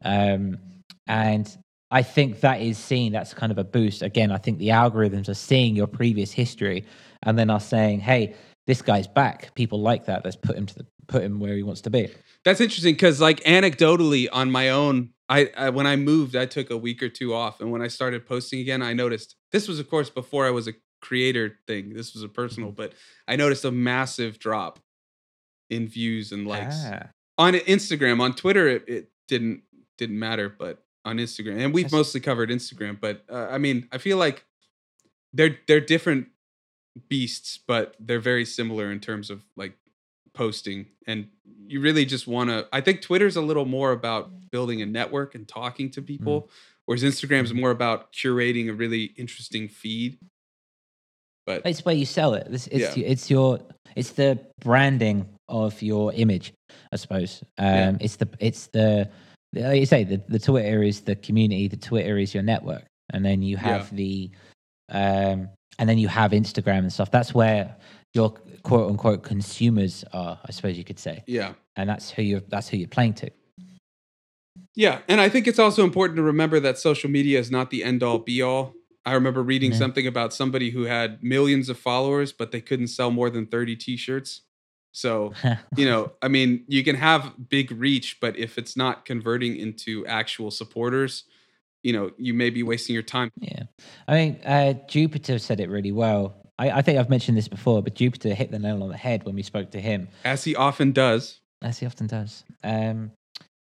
um, 0.02 0.58
and 1.06 1.46
I 1.92 2.02
think 2.02 2.40
that 2.40 2.60
is 2.60 2.78
seen. 2.78 3.12
That's 3.12 3.32
kind 3.32 3.52
of 3.52 3.58
a 3.58 3.64
boost. 3.64 4.02
Again, 4.02 4.32
I 4.32 4.38
think 4.38 4.58
the 4.58 4.68
algorithms 4.70 5.28
are 5.28 5.34
seeing 5.34 5.76
your 5.76 5.86
previous 5.86 6.32
history, 6.32 6.84
and 7.22 7.38
then 7.38 7.48
are 7.48 7.60
saying, 7.60 8.00
"Hey, 8.00 8.34
this 8.66 8.82
guy's 8.82 9.06
back. 9.06 9.54
People 9.54 9.80
like 9.80 10.06
that. 10.06 10.24
Let's 10.24 10.36
put 10.36 10.56
him 10.56 10.66
to 10.66 10.74
the, 10.74 10.86
put 11.06 11.22
him 11.22 11.38
where 11.38 11.54
he 11.54 11.62
wants 11.62 11.82
to 11.82 11.90
be." 11.90 12.08
That's 12.44 12.60
interesting 12.60 12.94
because, 12.94 13.20
like, 13.20 13.38
anecdotally, 13.44 14.26
on 14.32 14.50
my 14.50 14.70
own, 14.70 15.10
I, 15.28 15.50
I 15.56 15.70
when 15.70 15.86
I 15.86 15.94
moved, 15.94 16.34
I 16.34 16.46
took 16.46 16.70
a 16.70 16.76
week 16.76 17.04
or 17.04 17.08
two 17.08 17.32
off, 17.34 17.60
and 17.60 17.70
when 17.70 17.82
I 17.82 17.88
started 17.88 18.26
posting 18.26 18.58
again, 18.58 18.82
I 18.82 18.94
noticed 18.94 19.36
this 19.52 19.68
was, 19.68 19.78
of 19.78 19.88
course, 19.88 20.10
before 20.10 20.44
I 20.44 20.50
was 20.50 20.66
a 20.66 20.72
creator 21.06 21.58
thing. 21.66 21.94
This 21.94 22.14
was 22.14 22.22
a 22.22 22.28
personal, 22.28 22.72
but 22.72 22.92
I 23.28 23.36
noticed 23.36 23.64
a 23.64 23.70
massive 23.70 24.38
drop 24.38 24.78
in 25.70 25.86
views 25.88 26.32
and 26.32 26.46
likes 26.46 26.76
Ah, 26.84 27.08
on 27.38 27.54
Instagram. 27.54 28.20
On 28.20 28.32
Twitter, 28.34 28.66
it, 28.68 28.84
it 28.88 29.10
didn't 29.28 29.62
didn't 29.98 30.18
matter, 30.18 30.48
but 30.48 30.82
on 31.04 31.18
Instagram, 31.18 31.58
and 31.64 31.72
we've 31.74 31.84
That's- 31.86 31.92
mostly 31.92 32.20
covered 32.20 32.50
Instagram. 32.50 33.00
But 33.00 33.24
uh, 33.30 33.48
I 33.50 33.58
mean, 33.58 33.88
I 33.92 33.98
feel 33.98 34.18
like 34.18 34.44
they're 35.32 35.56
they're 35.66 35.80
different 35.94 36.28
beasts, 37.08 37.58
but 37.66 37.94
they're 38.00 38.20
very 38.32 38.44
similar 38.44 38.90
in 38.90 39.00
terms 39.00 39.30
of 39.30 39.44
like 39.56 39.74
posting. 40.34 40.86
And 41.06 41.28
you 41.66 41.80
really 41.80 42.04
just 42.04 42.26
want 42.26 42.50
to. 42.50 42.66
I 42.72 42.80
think 42.80 43.00
Twitter's 43.02 43.36
a 43.36 43.40
little 43.40 43.64
more 43.66 43.92
about 43.92 44.50
building 44.50 44.82
a 44.82 44.86
network 44.86 45.34
and 45.34 45.46
talking 45.46 45.90
to 45.90 46.02
people, 46.02 46.48
whereas 46.84 47.02
Instagram's 47.02 47.52
more 47.54 47.70
about 47.70 48.12
curating 48.12 48.68
a 48.68 48.72
really 48.74 49.04
interesting 49.16 49.68
feed. 49.68 50.18
But 51.46 51.62
it's 51.64 51.84
where 51.84 51.94
you 51.94 52.04
sell 52.06 52.34
it. 52.34 52.48
It's 52.50 52.66
it's, 52.66 52.96
Yeah. 52.96 53.04
it's 53.06 53.30
your 53.30 53.60
it's 53.94 54.10
the 54.10 54.38
branding 54.60 55.26
of 55.48 55.80
your 55.80 56.12
image, 56.12 56.52
I 56.92 56.96
suppose. 56.96 57.42
Um, 57.58 57.66
Yeah. 57.66 57.96
It's 58.00 58.16
the 58.16 58.28
it's 58.40 58.66
the 58.68 59.08
like 59.54 59.80
you 59.80 59.86
say 59.86 60.04
the 60.04 60.20
the 60.28 60.38
Twitter 60.38 60.82
is 60.82 61.02
the 61.02 61.16
community. 61.16 61.68
The 61.68 61.76
Twitter 61.76 62.18
is 62.18 62.34
your 62.34 62.42
network, 62.42 62.84
and 63.12 63.24
then 63.24 63.42
you 63.42 63.56
have 63.56 63.94
the 63.94 64.30
um, 64.90 65.48
and 65.78 65.88
then 65.88 65.98
you 65.98 66.08
have 66.08 66.32
Instagram 66.32 66.78
and 66.78 66.92
stuff. 66.92 67.10
That's 67.10 67.34
where 67.34 67.76
your 68.14 68.30
quote 68.62 68.90
unquote 68.90 69.22
consumers 69.22 70.04
are. 70.12 70.38
I 70.44 70.50
suppose 70.52 70.76
you 70.76 70.84
could 70.84 70.98
say, 70.98 71.22
yeah. 71.26 71.52
and 71.76 71.88
that's 71.88 72.10
who 72.10 72.22
you're 72.22 72.42
that's 72.48 72.68
who 72.68 72.76
you're 72.76 72.88
playing 72.88 73.14
to. 73.14 73.30
Yeah, 74.74 75.00
and 75.08 75.20
I 75.20 75.28
think 75.28 75.46
it's 75.46 75.58
also 75.58 75.84
important 75.84 76.16
to 76.16 76.22
remember 76.22 76.60
that 76.60 76.78
social 76.78 77.08
media 77.08 77.38
is 77.38 77.50
not 77.50 77.70
the 77.70 77.82
end 77.82 78.02
all 78.02 78.18
be 78.18 78.42
all. 78.42 78.74
I 79.06 79.12
remember 79.12 79.40
reading 79.42 79.72
something 79.72 80.06
about 80.06 80.34
somebody 80.34 80.70
who 80.70 80.82
had 80.82 81.22
millions 81.22 81.68
of 81.68 81.78
followers, 81.78 82.32
but 82.32 82.50
they 82.50 82.60
couldn't 82.60 82.88
sell 82.88 83.12
more 83.12 83.30
than 83.30 83.46
30 83.46 83.76
t 83.76 83.96
shirts. 83.96 84.42
So, 84.90 85.32
you 85.76 85.86
know, 85.86 86.12
I 86.22 86.28
mean, 86.28 86.64
you 86.66 86.82
can 86.82 86.96
have 86.96 87.32
big 87.48 87.70
reach, 87.70 88.18
but 88.20 88.36
if 88.36 88.58
it's 88.58 88.76
not 88.76 89.04
converting 89.04 89.56
into 89.56 90.04
actual 90.06 90.50
supporters, 90.50 91.22
you 91.84 91.92
know, 91.92 92.10
you 92.18 92.34
may 92.34 92.50
be 92.50 92.64
wasting 92.64 92.94
your 92.94 93.04
time. 93.04 93.30
Yeah, 93.38 93.62
I 94.08 94.14
mean, 94.14 94.40
uh, 94.44 94.72
Jupiter 94.88 95.38
said 95.38 95.60
it 95.60 95.70
really 95.70 95.92
well. 95.92 96.34
I, 96.58 96.70
I 96.70 96.82
think 96.82 96.98
I've 96.98 97.10
mentioned 97.10 97.36
this 97.36 97.46
before, 97.48 97.82
but 97.82 97.94
Jupiter 97.94 98.34
hit 98.34 98.50
the 98.50 98.58
nail 98.58 98.82
on 98.82 98.88
the 98.88 98.96
head 98.96 99.24
when 99.24 99.36
we 99.36 99.42
spoke 99.44 99.70
to 99.70 99.80
him, 99.80 100.08
As 100.24 100.42
he 100.42 100.56
often 100.56 100.90
does. 100.90 101.40
as 101.62 101.78
he 101.78 101.86
often 101.86 102.08
does. 102.08 102.42
Um, 102.64 103.12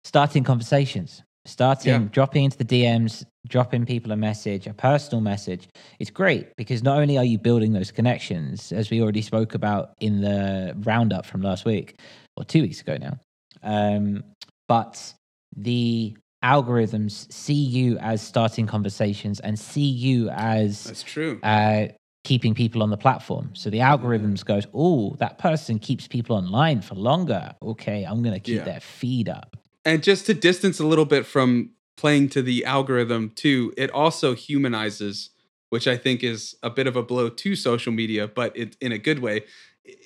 starting 0.04 0.44
conversations, 0.44 1.24
starting, 1.46 1.92
Yeah. 2.04 2.08
dropping 2.12 2.46
into 2.46 2.58
the 2.58 2.64
DMs, 2.66 3.26
dropping 3.48 3.86
people 3.86 4.12
a 4.12 4.16
message, 4.16 4.66
a 4.68 4.74
personal 4.74 5.22
message. 5.22 5.68
It's 6.00 6.10
great 6.10 6.56
because 6.56 6.82
not 6.84 7.00
only 7.00 7.18
are 7.18 7.26
you 7.26 7.38
building 7.38 7.74
those 7.74 7.92
connections, 7.92 8.72
as 8.72 8.90
we 8.90 9.02
already 9.02 9.22
spoke 9.22 9.54
about 9.54 9.94
in 10.00 10.22
the 10.22 10.74
roundup 10.84 11.26
from 11.26 11.42
last 11.42 11.66
week 11.66 12.00
or 12.38 12.46
two 12.46 12.62
weeks 12.62 12.80
ago 12.82 12.98
now, 12.98 13.20
um, 13.64 14.24
but 14.68 15.14
the 15.56 16.16
algorithms 16.44 17.32
see 17.32 17.54
you 17.54 17.98
as 18.00 18.22
starting 18.22 18.66
conversations 18.68 19.40
and 19.42 19.58
see 19.58 19.82
you 19.90 20.30
as 20.30 20.84
That's 20.86 21.04
true. 21.04 21.40
uh, 21.44 21.88
keeping 22.26 22.54
people 22.54 22.82
on 22.84 22.90
the 22.90 22.98
platform. 22.98 23.50
So 23.54 23.70
the 23.70 23.80
algorithms 23.80 24.46
goes, 24.46 24.66
oh, 24.74 25.16
that 25.20 25.38
person 25.38 25.78
keeps 25.80 26.08
people 26.08 26.36
online 26.38 26.82
for 26.82 26.96
longer. 26.96 27.54
Okay, 27.62 28.06
I'm 28.06 28.22
going 28.24 28.34
to 28.34 28.40
keep 28.40 28.58
Yeah. 28.60 28.64
their 28.64 28.80
feed 28.80 29.28
up. 29.28 29.58
And 29.86 30.02
just 30.04 30.26
to 30.28 30.34
distance 30.34 30.80
a 30.80 30.86
little 30.88 31.06
bit 31.06 31.26
from 31.26 31.72
playing 31.98 32.30
to 32.30 32.42
the 32.42 32.66
algorithm 32.66 33.32
too, 33.36 33.74
it 33.78 33.92
also 33.92 34.34
humanizes, 34.34 35.30
which 35.70 35.88
I 35.88 35.98
think 35.98 36.24
is 36.24 36.56
a 36.64 36.70
bit 36.70 36.88
of 36.88 36.96
a 36.96 37.04
blow 37.04 37.30
to 37.30 37.56
social 37.56 37.92
media, 37.92 38.28
but 38.28 38.56
it 38.58 38.78
in 38.82 38.92
a 38.92 38.98
good 38.98 39.20
way. 39.20 39.44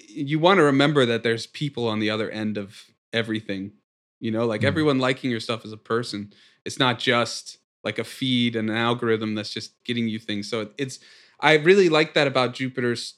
You 0.09 0.39
want 0.39 0.57
to 0.57 0.63
remember 0.63 1.05
that 1.05 1.21
there's 1.23 1.45
people 1.45 1.87
on 1.87 1.99
the 1.99 2.09
other 2.09 2.29
end 2.31 2.57
of 2.57 2.85
everything. 3.13 3.73
You 4.19 4.31
know, 4.31 4.45
like 4.47 4.61
Mm. 4.61 4.65
everyone 4.67 4.99
liking 4.99 5.29
your 5.29 5.39
stuff 5.39 5.63
as 5.63 5.71
a 5.71 5.77
person. 5.77 6.33
It's 6.65 6.79
not 6.79 6.97
just 6.99 7.59
like 7.83 7.99
a 7.99 8.03
feed 8.03 8.55
and 8.55 8.69
an 8.69 8.75
algorithm 8.75 9.35
that's 9.35 9.53
just 9.53 9.71
getting 9.83 10.07
you 10.07 10.17
things. 10.19 10.49
So 10.49 10.69
it's 10.77 10.99
I 11.39 11.53
really 11.57 11.87
like 11.87 12.15
that 12.15 12.25
about 12.27 12.55
Jupiter's 12.55 13.13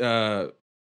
uh 0.00 0.48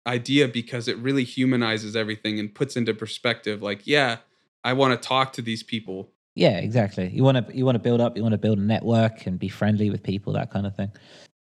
idea 0.07 0.47
because 0.47 0.87
it 0.87 0.97
really 0.97 1.23
humanizes 1.23 1.95
everything 1.95 2.39
and 2.39 2.53
puts 2.53 2.75
into 2.75 2.93
perspective 2.93 3.61
like 3.63 3.87
yeah 3.87 4.17
I 4.65 4.73
want 4.73 4.99
to 4.99 5.07
talk 5.07 5.31
to 5.33 5.41
these 5.41 5.63
people. 5.63 6.11
Yeah, 6.35 6.57
exactly. 6.57 7.07
You 7.09 7.23
want 7.23 7.47
to 7.47 7.55
you 7.57 7.63
want 7.63 7.75
to 7.75 7.79
build 7.79 8.01
up. 8.01 8.17
You 8.17 8.23
want 8.23 8.33
to 8.33 8.37
build 8.37 8.57
a 8.57 8.61
network 8.61 9.25
and 9.27 9.39
be 9.39 9.47
friendly 9.47 9.89
with 9.89 10.03
people, 10.03 10.33
that 10.33 10.49
kind 10.51 10.65
of 10.65 10.75
thing. 10.75 10.91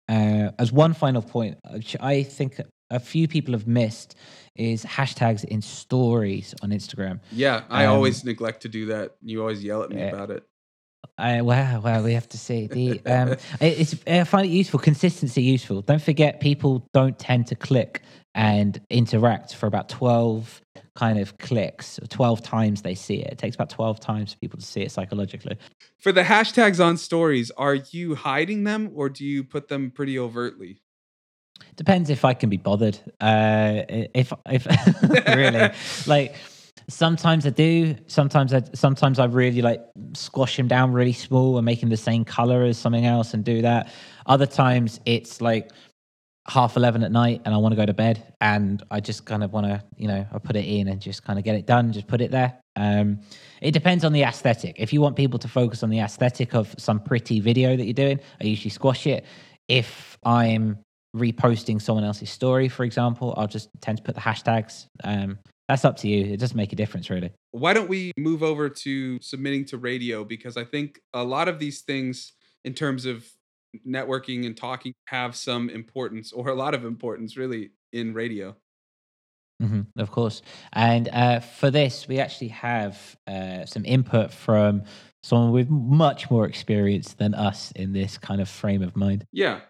Uh, 0.07 0.51
as 0.59 0.71
one 0.71 0.93
final 0.93 1.21
point, 1.23 1.57
which 1.73 1.97
I 1.99 2.21
think 2.23 2.61
a 2.91 2.99
few 2.99 3.27
people 3.27 3.53
have 3.53 3.67
missed, 3.67 4.15
is 4.55 4.85
hashtags 4.85 5.43
in 5.43 5.61
stories 5.61 6.53
on 6.61 6.69
Instagram. 6.69 7.19
Yeah, 7.31 7.63
I 7.69 7.85
Um, 7.85 7.95
always 7.95 8.23
neglect 8.23 8.61
to 8.61 8.69
do 8.69 8.85
that. 8.85 9.15
You 9.23 9.41
always 9.41 9.63
yell 9.63 9.81
at 9.81 9.89
me 9.89 9.97
Yeah. 9.97 10.09
about 10.09 10.29
it. 10.29 10.43
Uh, 11.17 11.39
well, 11.43 11.79
well, 11.81 12.03
we 12.03 12.13
have 12.13 12.27
to 12.29 12.37
see. 12.37 12.67
The 12.67 12.99
um, 13.05 13.29
it- 13.29 13.39
it's 13.61 13.95
I 14.05 14.23
find 14.25 14.45
it 14.45 14.51
useful. 14.51 14.79
Consistency 14.79 15.41
useful. 15.41 15.81
Don't 15.81 16.01
forget, 16.01 16.39
people 16.41 16.87
don't 16.93 17.17
tend 17.17 17.47
to 17.47 17.55
click 17.55 18.01
and 18.33 18.81
interact 18.89 19.55
for 19.55 19.65
about 19.67 19.87
twelve 19.87 20.61
kind 20.95 21.17
of 21.17 21.37
clicks. 21.37 21.99
Twelve 22.09 22.41
times 22.43 22.81
they 22.81 22.95
see 22.95 23.15
it. 23.21 23.31
It 23.31 23.37
takes 23.37 23.55
about 23.55 23.69
twelve 23.69 24.01
times 24.01 24.33
for 24.33 24.39
people 24.39 24.59
to 24.59 24.65
see 24.65 24.81
it 24.81 24.91
psychologically. 24.91 25.57
For 25.99 26.11
the 26.11 26.23
hashtags 26.23 26.83
on 26.83 26.97
stories, 26.97 27.49
are 27.51 27.75
you 27.75 28.15
hiding 28.15 28.65
them 28.65 28.91
or 28.93 29.07
do 29.07 29.23
you 29.23 29.45
put 29.45 29.69
them 29.69 29.91
pretty 29.91 30.19
overtly? 30.19 30.81
Depends 31.77 32.09
if 32.09 32.25
I 32.25 32.33
can 32.33 32.49
be 32.49 32.57
bothered. 32.57 32.99
Uh, 33.21 33.83
if 34.13 34.33
if 34.47 34.67
really 35.27 35.69
like. 36.07 36.35
Sometimes 36.87 37.45
I 37.45 37.49
do. 37.49 37.95
Sometimes 38.07 38.53
I 38.53 38.61
sometimes 38.73 39.17
I 39.19 39.25
really 39.25 39.61
like 39.61 39.81
squash 40.13 40.57
them 40.57 40.67
down 40.67 40.93
really 40.93 41.13
small 41.13 41.57
and 41.57 41.65
make 41.65 41.79
them 41.79 41.89
the 41.89 41.97
same 41.97 42.23
color 42.23 42.63
as 42.63 42.77
something 42.77 43.05
else 43.05 43.33
and 43.33 43.43
do 43.43 43.61
that. 43.63 43.91
Other 44.27 44.45
times 44.45 44.99
it's 45.05 45.41
like 45.41 45.71
half 46.47 46.77
11 46.77 47.03
at 47.03 47.11
night 47.11 47.41
and 47.45 47.55
I 47.55 47.57
want 47.57 47.71
to 47.71 47.75
go 47.75 47.85
to 47.85 47.93
bed 47.93 48.33
and 48.39 48.83
I 48.91 48.99
just 48.99 49.25
kind 49.25 49.43
of 49.43 49.51
want 49.51 49.65
to, 49.65 49.83
you 49.97 50.07
know, 50.07 50.25
I 50.31 50.37
put 50.37 50.55
it 50.55 50.65
in 50.65 50.87
and 50.87 51.01
just 51.01 51.23
kind 51.23 51.39
of 51.39 51.45
get 51.45 51.55
it 51.55 51.65
done, 51.65 51.91
just 51.91 52.07
put 52.07 52.21
it 52.21 52.29
there. 52.29 52.59
Um, 52.75 53.19
it 53.61 53.71
depends 53.71 54.05
on 54.05 54.13
the 54.13 54.21
aesthetic. 54.21 54.75
If 54.77 54.93
you 54.93 55.01
want 55.01 55.15
people 55.15 55.39
to 55.39 55.47
focus 55.47 55.81
on 55.81 55.89
the 55.89 55.99
aesthetic 55.99 56.53
of 56.53 56.75
some 56.77 56.99
pretty 56.99 57.39
video 57.39 57.75
that 57.75 57.85
you're 57.85 57.93
doing, 57.93 58.19
I 58.39 58.45
usually 58.45 58.69
squash 58.69 59.07
it. 59.07 59.25
If 59.67 60.19
I'm 60.23 60.77
reposting 61.15 61.81
someone 61.81 62.03
else's 62.03 62.29
story, 62.29 62.69
for 62.69 62.83
example, 62.83 63.33
I'll 63.37 63.47
just 63.47 63.69
tend 63.81 63.97
to 63.97 64.03
put 64.03 64.13
the 64.13 64.21
hashtags. 64.21 64.85
Um, 65.03 65.39
that's 65.67 65.85
up 65.85 65.97
to 65.97 66.07
you. 66.07 66.33
It 66.33 66.39
doesn't 66.39 66.57
make 66.57 66.73
a 66.73 66.75
difference, 66.75 67.09
really. 67.09 67.31
Why 67.51 67.73
don't 67.73 67.89
we 67.89 68.11
move 68.17 68.43
over 68.43 68.69
to 68.69 69.19
submitting 69.21 69.65
to 69.65 69.77
radio? 69.77 70.23
Because 70.23 70.57
I 70.57 70.63
think 70.63 70.99
a 71.13 71.23
lot 71.23 71.47
of 71.47 71.59
these 71.59 71.81
things, 71.81 72.33
in 72.63 72.73
terms 72.73 73.05
of 73.05 73.25
networking 73.87 74.45
and 74.45 74.55
talking, 74.55 74.93
have 75.07 75.35
some 75.35 75.69
importance 75.69 76.31
or 76.31 76.49
a 76.49 76.55
lot 76.55 76.73
of 76.73 76.85
importance 76.85 77.35
really 77.35 77.71
in 77.91 78.13
radio. 78.13 78.55
hmm 79.61 79.81
of 79.97 80.11
course. 80.11 80.41
And 80.73 81.09
uh, 81.09 81.39
for 81.39 81.71
this, 81.71 82.07
we 82.07 82.19
actually 82.19 82.49
have 82.49 83.15
uh, 83.27 83.65
some 83.65 83.85
input 83.85 84.31
from 84.31 84.83
someone 85.23 85.51
with 85.51 85.69
much 85.69 86.29
more 86.29 86.45
experience 86.45 87.13
than 87.13 87.33
us 87.33 87.71
in 87.75 87.93
this 87.93 88.17
kind 88.17 88.39
of 88.39 88.47
frame 88.47 88.83
of 88.83 88.95
mind. 88.95 89.25
Yeah. 89.31 89.61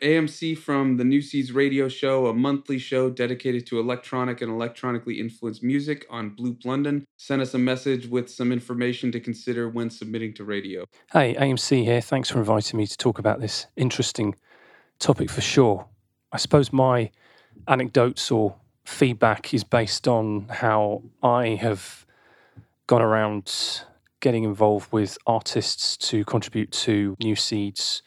AMC 0.00 0.58
from 0.58 0.96
the 0.96 1.04
New 1.04 1.20
Seeds 1.22 1.52
radio 1.52 1.88
show, 1.88 2.26
a 2.26 2.34
monthly 2.34 2.78
show 2.78 3.10
dedicated 3.10 3.66
to 3.66 3.80
electronic 3.80 4.40
and 4.40 4.50
electronically 4.50 5.20
influenced 5.20 5.62
music 5.62 6.06
on 6.10 6.30
Bloop 6.36 6.64
London, 6.64 7.04
sent 7.16 7.42
us 7.42 7.54
a 7.54 7.58
message 7.58 8.06
with 8.06 8.30
some 8.30 8.52
information 8.52 9.10
to 9.12 9.20
consider 9.20 9.68
when 9.68 9.90
submitting 9.90 10.34
to 10.34 10.44
radio. 10.44 10.84
Hey, 11.12 11.34
AMC 11.34 11.84
here. 11.84 12.00
Thanks 12.00 12.30
for 12.30 12.38
inviting 12.38 12.78
me 12.78 12.86
to 12.86 12.96
talk 12.96 13.18
about 13.18 13.40
this 13.40 13.66
interesting 13.76 14.34
topic 14.98 15.30
for 15.30 15.40
sure. 15.40 15.86
I 16.32 16.38
suppose 16.38 16.72
my 16.72 17.10
anecdotes 17.68 18.30
or 18.30 18.56
feedback 18.84 19.52
is 19.52 19.64
based 19.64 20.06
on 20.06 20.46
how 20.48 21.02
I 21.22 21.48
have 21.56 22.06
gone 22.86 23.02
around 23.02 23.82
getting 24.20 24.44
involved 24.44 24.92
with 24.92 25.18
artists 25.26 25.96
to 25.96 26.24
contribute 26.24 26.72
to 26.72 27.16
New 27.20 27.36
Seeds 27.36 28.02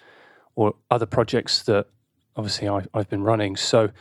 or 0.59 0.75
other 0.91 1.05
projects 1.05 1.63
that 1.63 1.87
obviously 2.35 2.67
I, 2.67 2.81
I've 2.93 3.07
been 3.07 3.23
running. 3.23 3.55
So 3.55 3.91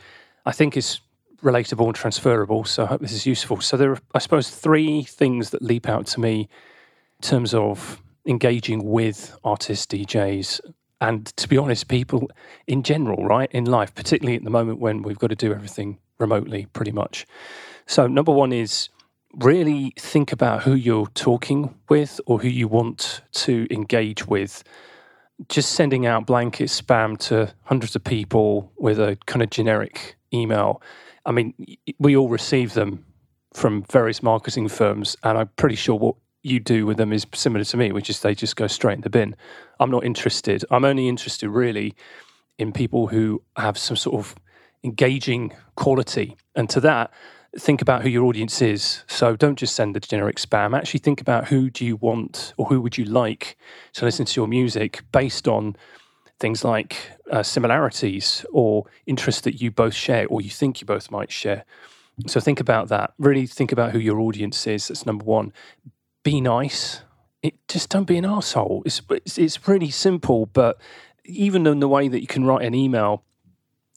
I 0.45 0.51
think 0.51 0.75
it's 0.75 0.99
relatable 1.41 1.85
and 1.85 1.95
transferable. 1.95 2.65
So 2.65 2.83
I 2.83 2.87
hope 2.87 2.99
this 2.99 3.13
is 3.13 3.25
useful. 3.25 3.61
So 3.61 3.77
there 3.77 3.91
are, 3.93 3.99
I 4.13 4.19
suppose, 4.19 4.49
three 4.49 5.03
things 5.03 5.51
that 5.51 5.61
leap 5.61 5.87
out 5.87 6.05
to 6.07 6.19
me 6.19 6.49
in 7.21 7.21
terms 7.21 7.53
of 7.53 8.01
engaging 8.25 8.83
with 8.83 9.37
artists, 9.41 9.85
DJs, 9.85 10.59
and 10.99 11.27
to 11.37 11.47
be 11.47 11.57
honest, 11.57 11.87
people 11.87 12.29
in 12.67 12.83
general, 12.83 13.23
right, 13.23 13.49
in 13.53 13.63
life, 13.63 13.95
particularly 13.95 14.35
at 14.35 14.43
the 14.43 14.49
moment 14.49 14.79
when 14.79 15.01
we've 15.01 15.17
got 15.17 15.27
to 15.27 15.37
do 15.37 15.53
everything 15.53 15.97
remotely 16.17 16.67
pretty 16.73 16.91
much. 16.91 17.25
So, 17.85 18.05
number 18.05 18.33
one 18.33 18.51
is 18.51 18.89
really 19.33 19.93
think 19.97 20.33
about 20.33 20.63
who 20.63 20.73
you're 20.73 21.07
talking 21.13 21.73
with 21.87 22.19
or 22.25 22.39
who 22.39 22.49
you 22.49 22.67
want 22.67 23.21
to 23.31 23.65
engage 23.71 24.27
with. 24.27 24.61
Just 25.47 25.71
sending 25.71 26.05
out 26.05 26.25
blanket 26.25 26.65
spam 26.65 27.17
to 27.17 27.53
hundreds 27.63 27.95
of 27.95 28.03
people 28.03 28.71
with 28.77 28.99
a 28.99 29.17
kind 29.25 29.41
of 29.41 29.49
generic 29.49 30.17
email. 30.33 30.81
I 31.25 31.31
mean, 31.31 31.53
we 31.97 32.15
all 32.15 32.29
receive 32.29 32.73
them 32.73 33.05
from 33.53 33.83
various 33.83 34.21
marketing 34.21 34.67
firms, 34.67 35.15
and 35.23 35.37
I'm 35.37 35.49
pretty 35.55 35.75
sure 35.75 35.95
what 35.95 36.15
you 36.43 36.59
do 36.59 36.85
with 36.85 36.97
them 36.97 37.11
is 37.13 37.25
similar 37.33 37.63
to 37.65 37.77
me, 37.77 37.91
which 37.91 38.09
is 38.09 38.21
they 38.21 38.35
just 38.35 38.55
go 38.55 38.67
straight 38.67 38.95
in 38.95 39.01
the 39.01 39.09
bin. 39.09 39.35
I'm 39.79 39.91
not 39.91 40.05
interested. 40.05 40.63
I'm 40.71 40.85
only 40.85 41.07
interested 41.07 41.49
really 41.49 41.95
in 42.57 42.71
people 42.71 43.07
who 43.07 43.41
have 43.57 43.77
some 43.77 43.97
sort 43.97 44.15
of 44.19 44.35
engaging 44.83 45.53
quality. 45.75 46.35
And 46.55 46.69
to 46.69 46.79
that, 46.81 47.11
think 47.57 47.81
about 47.81 48.03
who 48.03 48.09
your 48.09 48.25
audience 48.25 48.61
is. 48.61 49.03
So 49.07 49.35
don't 49.35 49.57
just 49.57 49.75
send 49.75 49.95
the 49.95 49.99
generic 49.99 50.37
spam. 50.37 50.77
Actually 50.77 50.99
think 50.99 51.21
about 51.21 51.47
who 51.47 51.69
do 51.69 51.85
you 51.85 51.95
want 51.95 52.53
or 52.57 52.67
who 52.67 52.81
would 52.81 52.97
you 52.97 53.05
like 53.05 53.57
to 53.93 54.05
listen 54.05 54.25
to 54.25 54.39
your 54.39 54.47
music 54.47 55.01
based 55.11 55.47
on 55.47 55.75
things 56.39 56.63
like 56.63 56.95
uh, 57.31 57.43
similarities 57.43 58.45
or 58.51 58.85
interests 59.05 59.41
that 59.41 59.61
you 59.61 59.71
both 59.71 59.93
share 59.93 60.27
or 60.27 60.41
you 60.41 60.49
think 60.49 60.79
you 60.79 60.85
both 60.85 61.11
might 61.11 61.31
share. 61.31 61.65
So 62.27 62.39
think 62.39 62.59
about 62.59 62.89
that. 62.89 63.13
Really 63.17 63.45
think 63.45 63.71
about 63.71 63.91
who 63.91 63.99
your 63.99 64.19
audience 64.19 64.65
is. 64.67 64.87
That's 64.87 65.05
number 65.05 65.25
one. 65.25 65.53
Be 66.23 66.41
nice. 66.41 67.01
It, 67.41 67.55
just 67.67 67.89
don't 67.89 68.05
be 68.05 68.17
an 68.17 68.25
asshole. 68.25 68.83
It's, 68.85 69.01
it's 69.09 69.37
it's 69.37 69.67
really 69.67 69.89
simple, 69.89 70.45
but 70.47 70.77
even 71.23 71.65
in 71.65 71.79
the 71.79 71.87
way 71.87 72.09
that 72.09 72.19
you 72.19 72.27
can 72.27 72.43
write 72.43 72.65
an 72.65 72.75
email, 72.75 73.23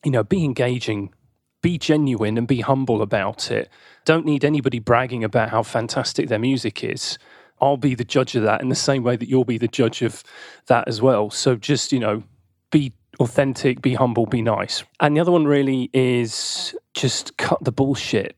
you 0.05 0.13
know, 0.13 0.23
be 0.23 0.45
engaging, 0.45 1.13
be 1.63 1.79
genuine, 1.79 2.37
and 2.37 2.47
be 2.47 2.61
humble 2.61 3.01
about 3.01 3.51
it. 3.51 3.71
Don't 4.05 4.27
need 4.27 4.45
anybody 4.45 4.81
bragging 4.81 5.25
about 5.25 5.49
how 5.49 5.63
fantastic 5.63 6.29
their 6.29 6.39
music 6.39 6.85
is. 6.85 7.19
I'll 7.61 7.77
be 7.77 7.95
the 7.95 8.05
judge 8.05 8.35
of 8.35 8.43
that 8.43 8.61
in 8.61 8.69
the 8.69 8.75
same 8.75 9.05
way 9.05 9.15
that 9.15 9.29
you'll 9.29 9.45
be 9.45 9.59
the 9.59 9.69
judge 9.69 10.03
of 10.03 10.25
that 10.67 10.89
as 10.89 11.01
well. 11.01 11.31
So 11.31 11.55
just, 11.55 11.93
you 11.93 12.01
know, 12.01 12.25
be 12.73 12.93
authentic, 13.21 13.81
be 13.81 13.95
humble, 13.95 14.27
be 14.27 14.43
nice. 14.43 14.83
And 14.99 15.17
the 15.17 15.21
other 15.21 15.31
one 15.31 15.45
really 15.45 15.89
is 15.93 16.75
just 16.95 17.37
cut 17.37 17.63
the 17.63 17.71
bullshit. 17.71 18.37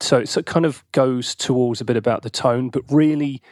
So 0.00 0.18
it 0.18 0.46
kind 0.46 0.64
of 0.64 0.82
goes 0.92 1.34
towards 1.34 1.80
a 1.80 1.84
bit 1.84 1.96
about 1.96 2.22
the 2.22 2.30
tone, 2.30 2.70
but 2.70 2.82
really, 2.90 3.42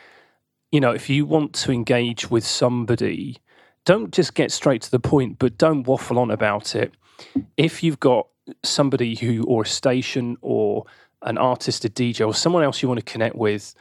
you 0.73 0.81
know, 0.81 0.91
if 0.91 1.11
you 1.11 1.27
want 1.27 1.53
to 1.55 1.73
engage 1.73 2.31
with 2.31 2.45
somebody, 2.45 3.37
don't 3.85 4.13
just 4.13 4.35
get 4.35 4.51
straight 4.51 4.83
to 4.83 4.91
the 4.91 4.99
point, 4.99 5.39
but 5.39 5.59
don't 5.59 5.87
waffle 5.87 6.19
on 6.19 6.31
about 6.31 6.75
it. 6.75 6.95
If 7.57 7.83
you've 7.83 8.01
got 8.01 8.27
somebody 8.63 9.15
who, 9.15 9.45
or 9.45 9.63
a 9.63 9.67
station, 9.67 10.37
or 10.41 10.85
an 11.23 11.39
artist, 11.39 11.85
a 11.85 11.89
DJ, 11.89 12.27
or 12.27 12.35
someone 12.35 12.63
else 12.63 12.83
you 12.83 12.89
want 12.89 12.99
to 13.05 13.13
connect 13.13 13.37
with, 13.37 13.75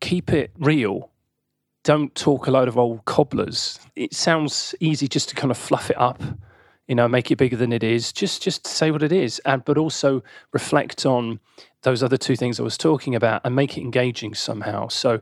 keep 0.00 0.32
it 0.32 0.52
real 0.58 1.10
don't 1.88 2.14
talk 2.14 2.46
a 2.46 2.50
load 2.50 2.68
of 2.68 2.76
old 2.76 3.02
cobblers. 3.06 3.78
It 3.96 4.12
sounds 4.12 4.74
easy 4.78 5.08
just 5.08 5.30
to 5.30 5.34
kind 5.34 5.50
of 5.50 5.56
fluff 5.56 5.90
it 5.90 5.98
up, 5.98 6.22
you 6.86 6.94
know, 6.94 7.08
make 7.08 7.30
it 7.30 7.36
bigger 7.36 7.56
than 7.56 7.72
it 7.72 7.82
is. 7.82 8.12
Just 8.12 8.42
just 8.42 8.66
say 8.66 8.90
what 8.90 9.02
it 9.02 9.10
is, 9.10 9.38
and 9.46 9.64
but 9.64 9.78
also 9.78 10.22
reflect 10.52 11.06
on 11.06 11.40
those 11.82 12.02
other 12.02 12.18
two 12.18 12.36
things 12.36 12.60
I 12.60 12.62
was 12.62 12.76
talking 12.76 13.14
about 13.14 13.40
and 13.42 13.56
make 13.56 13.78
it 13.78 13.80
engaging 13.80 14.34
somehow. 14.34 14.88
So, 14.88 15.20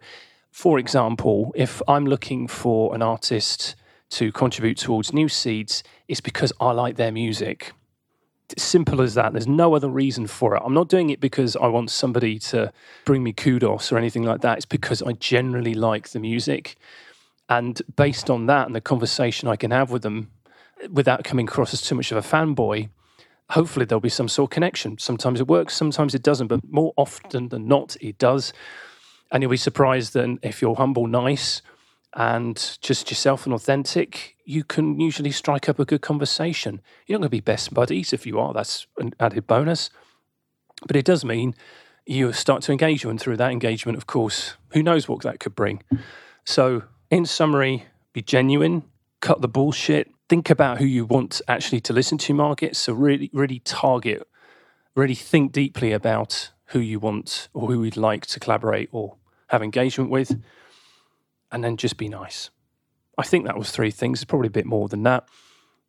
for 0.50 0.80
example, 0.80 1.52
if 1.54 1.80
I'm 1.87 2.04
looking 2.04 2.49
for 2.49 2.95
an 2.97 3.00
artist 3.02 3.76
to 4.11 4.33
contribute 4.33 4.78
towards 4.78 5.12
New 5.12 5.28
Seeds, 5.28 5.85
it's 6.09 6.21
because 6.21 6.52
I 6.61 6.73
like 6.73 6.97
their 6.97 7.12
music 7.12 7.75
simple 8.56 9.00
as 9.02 9.14
that. 9.14 9.32
There's 9.32 9.46
no 9.46 9.74
other 9.74 9.88
reason 9.88 10.26
for 10.26 10.56
it. 10.56 10.62
I'm 10.64 10.74
not 10.74 10.88
doing 10.88 11.10
it 11.10 11.20
because 11.20 11.56
I 11.56 11.66
want 11.66 11.90
somebody 11.90 12.38
to 12.40 12.72
bring 13.04 13.22
me 13.22 13.32
kudos 13.32 13.90
or 13.90 13.98
anything 13.98 14.22
like 14.22 14.40
that. 14.42 14.59
It's 14.59 14.66
because 14.66 15.02
I 15.02 15.12
generally 15.12 15.74
like 15.74 16.11
the 16.11 16.20
music. 16.20 16.76
And 17.48 17.80
based 17.96 18.30
on 18.30 18.46
that 18.46 18.66
and 18.66 18.74
the 18.74 18.80
conversation 18.80 19.48
I 19.48 19.56
can 19.56 19.70
have 19.70 19.90
with 19.90 20.02
them 20.02 20.30
without 20.90 21.24
coming 21.24 21.46
across 21.46 21.72
as 21.72 21.82
too 21.82 21.94
much 21.94 22.12
of 22.12 22.18
a 22.18 22.28
fanboy, 22.28 22.88
hopefully 23.50 23.87
there'll 23.87 24.00
be 24.00 24.09
some 24.09 24.28
sort 24.28 24.50
of 24.50 24.54
connection. 24.54 24.98
Sometimes 24.98 25.40
it 25.40 25.48
works, 25.48 25.74
sometimes 25.74 26.14
it 26.14 26.22
doesn't, 26.22 26.48
but 26.48 26.61
more 26.70 26.92
often 26.96 27.48
than 27.48 27.68
not, 27.68 27.96
it 28.00 28.18
does. 28.18 28.52
And 29.30 29.42
you'll 29.42 29.50
be 29.50 29.56
surprised 29.56 30.12
that 30.14 30.38
if 30.42 30.62
you're 30.62 30.74
humble, 30.74 31.06
nice, 31.06 31.62
and 32.16 32.79
just 32.81 33.11
yourself 33.11 33.44
and 33.44 33.55
authentic, 33.55 34.37
you 34.46 34.64
can 34.64 34.98
usually 34.98 35.31
strike 35.31 35.68
up 35.68 35.79
a 35.79 35.85
good 35.85 36.00
conversation. 36.00 36.81
You're 37.07 37.18
not 37.18 37.24
going 37.24 37.29
to 37.29 37.37
be 37.37 37.40
best 37.40 37.74
buddies. 37.74 38.14
If 38.14 38.26
you 38.26 38.40
are, 38.40 38.55
that's 38.55 38.87
an 38.98 39.12
added 39.20 39.46
bonus. 39.46 39.90
But 40.87 40.96
it 40.96 41.05
does 41.05 41.26
mean 41.26 41.55
you 42.07 42.33
start 42.33 42.62
to 42.62 42.72
engage 42.72 43.05
and 43.05 43.20
through 43.20 43.37
that 43.37 43.52
engagement, 43.52 43.98
of 43.98 44.07
course, 44.07 44.55
who 44.70 44.83
knows 44.83 45.09
what 45.09 45.22
that 45.22 45.40
could 45.40 45.55
bring. 45.55 45.83
So, 46.44 46.85
in 47.11 47.26
summary, 47.26 47.85
be 48.14 48.22
genuine, 48.22 48.85
cut 49.20 49.42
the 49.42 49.48
bullshit, 49.48 50.11
think 50.29 50.48
about 50.48 50.79
who 50.79 50.87
you 50.87 51.05
want 51.05 51.42
actually 51.48 51.81
to 51.83 51.92
listen 51.92 52.16
to, 52.18 52.33
market. 52.33 52.76
So, 52.76 52.94
really, 52.94 53.29
really 53.35 53.59
target, 53.59 54.26
really 54.94 55.14
think 55.14 55.52
deeply 55.52 55.92
about 55.92 56.52
who 56.66 56.79
you 56.79 56.98
want 56.98 57.48
or 57.52 57.68
who 57.68 57.85
you'd 57.85 57.96
like 57.98 58.24
to 58.26 58.40
collaborate 58.40 58.88
or 58.90 59.16
have 59.48 59.62
engagement 59.62 60.11
with 60.11 60.40
and 61.52 61.62
then 61.62 61.76
just 61.76 61.96
be 61.96 62.09
nice. 62.09 62.50
I 63.18 63.22
think 63.22 63.46
that 63.46 63.56
was 63.56 63.70
three 63.70 63.90
things. 63.90 64.20
It's 64.20 64.24
probably 64.24 64.48
a 64.48 64.50
bit 64.50 64.66
more 64.66 64.88
than 64.88 65.02
that. 65.04 65.28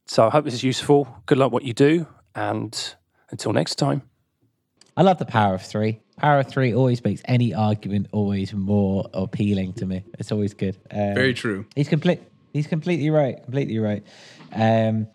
So 0.06 0.26
I 0.26 0.30
hope 0.30 0.46
this 0.46 0.54
is 0.54 0.64
useful. 0.64 1.22
Good 1.26 1.38
luck 1.38 1.52
what 1.52 1.64
you 1.64 1.74
do. 1.74 2.08
And 2.34 2.96
until 3.30 3.52
next 3.52 3.76
time. 3.76 4.04
I 4.96 5.02
love 5.04 5.20
the 5.20 5.26
power 5.26 5.54
of 5.54 5.62
three. 5.62 6.00
Power 6.18 6.40
of 6.40 6.48
three 6.48 6.74
always 6.74 7.04
makes 7.04 7.22
any 7.26 7.54
argument 7.54 8.08
always 8.12 8.54
more 8.54 9.08
appealing 9.14 9.74
to 9.74 9.86
me. 9.86 10.04
It's 10.18 10.32
always 10.32 10.54
good. 10.54 10.76
Um, 10.90 11.14
Very 11.14 11.34
true. 11.34 11.66
He's 11.76 11.90
complete. 11.90 12.22
He's 12.54 12.66
completely 12.66 13.10
right. 13.10 13.44
Completely 13.44 13.78
right. 13.78 14.04
Um, 14.54 15.08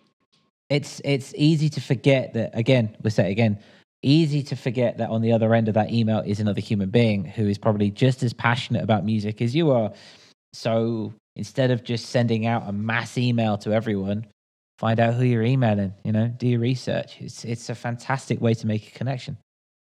it's 0.68 1.00
it's 1.05 1.35
easy 1.37 1.68
to 1.70 1.81
forget 1.81 2.35
that. 2.35 2.57
Again, 2.57 2.96
we'll 3.02 3.11
say 3.11 3.28
it 3.28 3.33
again. 3.33 3.59
Easy 4.02 4.42
to 4.44 4.57
forget 4.57 4.98
that 4.98 5.11
on 5.11 5.22
the 5.22 5.33
other 5.33 5.55
end 5.55 5.68
of 5.68 5.74
that 5.74 5.92
email 5.92 6.20
is 6.20 6.38
another 6.38 6.61
human 6.61 6.90
being 6.90 7.24
who 7.24 7.48
is 7.48 7.59
probably 7.59 7.90
just 7.90 8.22
as 8.22 8.33
passionate 8.33 8.83
about 8.83 9.05
music 9.05 9.40
as 9.42 9.55
you 9.55 9.70
are 9.70 9.92
so 10.53 11.12
instead 11.37 11.71
of 11.71 11.85
just 11.85 12.07
sending 12.11 12.47
out 12.47 12.69
a 12.69 12.73
mass 12.73 13.17
email 13.17 13.57
to 13.59 13.73
everyone, 13.73 14.27
find 14.79 15.01
out 15.01 15.15
who 15.15 15.25
you're 15.25 15.43
emailing, 15.43 15.95
you 16.05 16.12
know, 16.12 16.29
do 16.29 16.47
your 16.47 16.61
research. 16.61 17.17
It's 17.21 17.45
it's 17.45 17.69
a 17.69 17.75
fantastic 17.75 18.41
way 18.41 18.55
to 18.55 18.67
make 18.67 18.88
a 18.88 18.91
connection. 18.91 19.38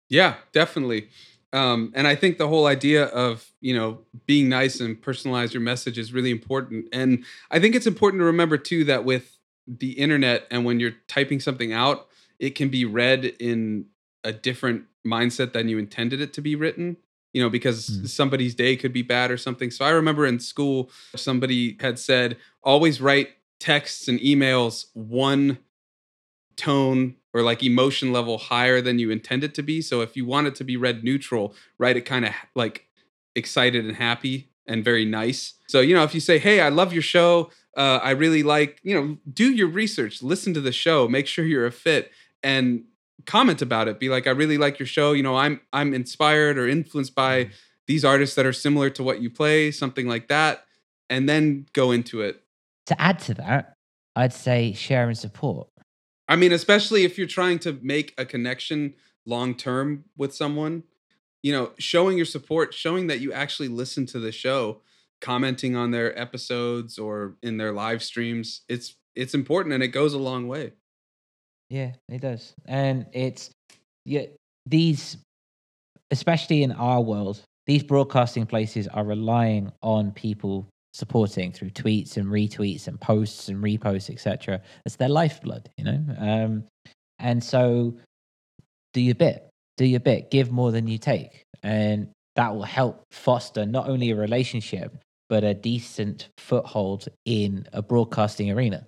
Yeah, 0.10 0.36
definitely. 0.54 1.10
Um, 1.54 1.93
and 1.95 2.08
I 2.08 2.15
think 2.15 2.38
the 2.38 2.47
whole 2.47 2.65
idea 2.65 3.06
of 3.06 3.51
you 3.62 3.75
know 3.75 3.99
being 4.25 4.49
nice 4.49 4.80
and 4.80 4.99
personalize 5.01 5.54
your 5.54 5.62
message 5.62 5.97
is 5.97 6.13
really 6.13 6.32
important. 6.32 6.88
And 6.91 7.23
I 7.51 7.60
think 7.60 7.75
it's 7.75 7.88
important 7.88 8.21
to 8.21 8.25
remember 8.25 8.58
too 8.58 8.84
that 8.86 9.06
with 9.06 9.38
the 9.67 9.91
internet 9.91 10.45
and 10.51 10.65
when 10.65 10.80
you're 10.80 10.95
typing 11.08 11.39
something 11.39 11.73
out, 11.73 12.08
it 12.39 12.51
can 12.51 12.69
be 12.69 12.86
read 12.86 13.25
in 13.25 13.86
a 14.23 14.32
different 14.32 14.86
mindset 15.06 15.54
than 15.54 15.69
you 15.69 15.78
intended 15.78 16.19
it 16.19 16.34
to 16.34 16.41
be 16.41 16.56
written 16.56 16.97
you 17.35 17.41
know, 17.41 17.49
because 17.49 17.89
mm. 17.89 18.07
somebody's 18.07 18.55
day 18.55 18.77
could 18.77 18.93
be 18.93 19.01
bad 19.01 19.29
or 19.29 19.35
something. 19.35 19.69
So 19.69 19.83
I 19.83 19.89
remember 19.89 20.25
in 20.25 20.39
school, 20.39 20.89
somebody 21.17 21.75
had 21.81 21.99
said, 21.99 22.37
always 22.63 23.01
write 23.01 23.31
texts 23.59 24.07
and 24.07 24.17
emails 24.21 24.85
one 24.93 25.57
tone 26.55 27.15
or 27.33 27.41
like 27.41 27.61
emotion 27.61 28.13
level 28.13 28.37
higher 28.37 28.79
than 28.79 28.99
you 28.99 29.11
intend 29.11 29.43
it 29.43 29.53
to 29.55 29.63
be. 29.63 29.81
So 29.81 29.99
if 29.99 30.15
you 30.15 30.25
want 30.25 30.47
it 30.47 30.55
to 30.55 30.63
be 30.63 30.77
read 30.77 31.03
neutral, 31.03 31.53
write 31.77 31.97
it 31.97 32.05
kind 32.05 32.23
of 32.23 32.31
like 32.55 32.87
excited 33.35 33.83
and 33.83 33.97
happy 33.97 34.49
and 34.65 34.81
very 34.81 35.03
nice. 35.03 35.55
So, 35.67 35.81
you 35.81 35.93
know, 35.93 36.03
if 36.03 36.13
you 36.13 36.21
say, 36.21 36.39
hey, 36.39 36.61
I 36.61 36.69
love 36.69 36.93
your 36.93 37.01
show, 37.01 37.51
uh, 37.75 37.99
I 38.01 38.11
really 38.11 38.43
like, 38.43 38.79
you 38.81 38.95
know, 38.95 39.17
do 39.33 39.51
your 39.51 39.67
research, 39.67 40.23
listen 40.23 40.53
to 40.53 40.61
the 40.61 40.71
show, 40.71 41.09
make 41.09 41.27
sure 41.27 41.43
you're 41.43 41.65
a 41.65 41.71
fit. 41.73 42.13
And 42.41 42.85
comment 43.25 43.62
about 43.62 43.88
it 43.88 43.99
be 43.99 44.10
like 44.10 44.28
i 44.28 44.30
really 44.30 44.58
like 44.58 44.78
your 44.78 44.86
show 44.86 45.13
you 45.13 45.23
know 45.23 45.36
i'm 45.36 45.60
i'm 45.73 45.93
inspired 45.93 46.58
or 46.58 46.67
influenced 46.67 47.15
by 47.15 47.45
mm-hmm. 47.45 47.54
these 47.88 48.06
artists 48.06 48.36
that 48.36 48.45
are 48.45 48.54
similar 48.54 48.89
to 48.89 49.04
what 49.04 49.21
you 49.21 49.30
play 49.30 49.71
something 49.71 50.08
like 50.08 50.28
that 50.28 50.65
and 51.10 51.30
then 51.30 51.67
go 51.73 51.91
into 51.91 52.21
it. 52.21 52.41
To 52.88 52.99
add 53.01 53.19
to 53.19 53.34
that 53.36 53.75
i'd 54.15 54.34
say 54.34 54.73
share 54.73 55.08
and 55.08 55.17
support. 55.17 55.67
I 56.28 56.36
mean 56.36 56.51
especially 56.51 57.04
if 57.04 57.17
you're 57.17 57.28
trying 57.28 57.60
to 57.60 57.80
make 57.82 58.13
a 58.17 58.25
connection 58.25 58.93
long 59.25 59.56
term 59.56 60.06
with 60.17 60.36
someone 60.36 60.84
you 61.41 61.51
know 61.51 61.71
showing 61.78 62.17
your 62.17 62.25
support 62.25 62.73
showing 62.73 63.08
that 63.08 63.19
you 63.19 63.32
actually 63.32 63.67
listen 63.67 64.06
to 64.08 64.19
the 64.19 64.32
show 64.32 64.82
commenting 65.21 65.75
on 65.75 65.91
their 65.91 66.17
episodes 66.19 66.97
or 66.97 67.36
in 67.41 67.58
their 67.58 67.71
live 67.71 68.04
streams 68.04 68.62
it's 68.67 68.95
it's 69.15 69.34
important 69.34 69.73
and 69.73 69.84
it 69.84 69.89
goes 69.89 70.13
a 70.13 70.19
long 70.19 70.47
way 70.47 70.73
yeah, 71.69 71.93
it 72.10 72.21
does. 72.21 72.54
And 72.65 73.06
it's 73.12 73.49
yeah, 74.06 74.25
these 74.65 75.17
especially 76.12 76.63
in 76.63 76.71
our 76.71 77.01
world, 77.01 77.41
these 77.65 77.84
broadcasting 77.84 78.45
places 78.45 78.88
are 78.88 79.04
relying 79.04 79.71
on 79.82 80.12
people 80.12 80.67
supporting 80.93 81.51
through 81.51 81.71
tweets 81.71 82.15
and 82.15 82.28
retweets 82.28 82.88
and 82.88 82.99
posts 83.01 83.49
and 83.49 83.62
reposts, 83.63 84.10
etc. 84.10 84.62
It's 84.86 84.95
their 84.95 85.10
lifeblood, 85.10 85.69
you 85.78 85.84
know. 85.84 86.01
Um, 86.17 86.63
and 87.19 87.43
so, 87.43 87.97
do 88.93 89.01
your 89.01 89.15
bit, 89.15 89.49
do 89.78 89.86
your 89.86 89.99
bit, 89.99 90.32
give 90.32 90.51
more 90.51 90.71
than 90.71 90.88
you 90.88 90.97
take, 90.97 91.43
and 91.63 92.10
that 92.36 92.54
will 92.54 92.63
help 92.63 93.04
foster 93.12 93.65
not 93.65 93.89
only 93.89 94.12
a 94.12 94.15
relationship 94.15 94.95
but 95.28 95.43
a 95.43 95.54
decent 95.54 96.30
foothold 96.38 97.08
in 97.25 97.67
a 97.73 97.82
broadcasting 97.82 98.51
arena. 98.51 98.86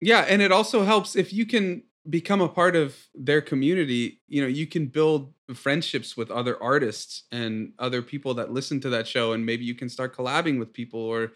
Yeah, 0.00 0.24
and 0.28 0.42
it 0.42 0.52
also 0.52 0.84
helps 0.84 1.16
if 1.16 1.32
you 1.32 1.46
can 1.46 1.82
become 2.08 2.40
a 2.40 2.48
part 2.48 2.76
of 2.76 2.96
their 3.14 3.40
community, 3.40 4.20
you 4.28 4.40
know, 4.40 4.48
you 4.48 4.66
can 4.66 4.86
build 4.86 5.32
friendships 5.54 6.16
with 6.16 6.30
other 6.30 6.62
artists 6.62 7.24
and 7.32 7.72
other 7.78 8.02
people 8.02 8.34
that 8.34 8.52
listen 8.52 8.80
to 8.80 8.90
that 8.90 9.06
show 9.06 9.32
and 9.32 9.44
maybe 9.44 9.64
you 9.64 9.74
can 9.74 9.88
start 9.88 10.16
collabing 10.16 10.58
with 10.58 10.72
people 10.72 11.00
or 11.00 11.32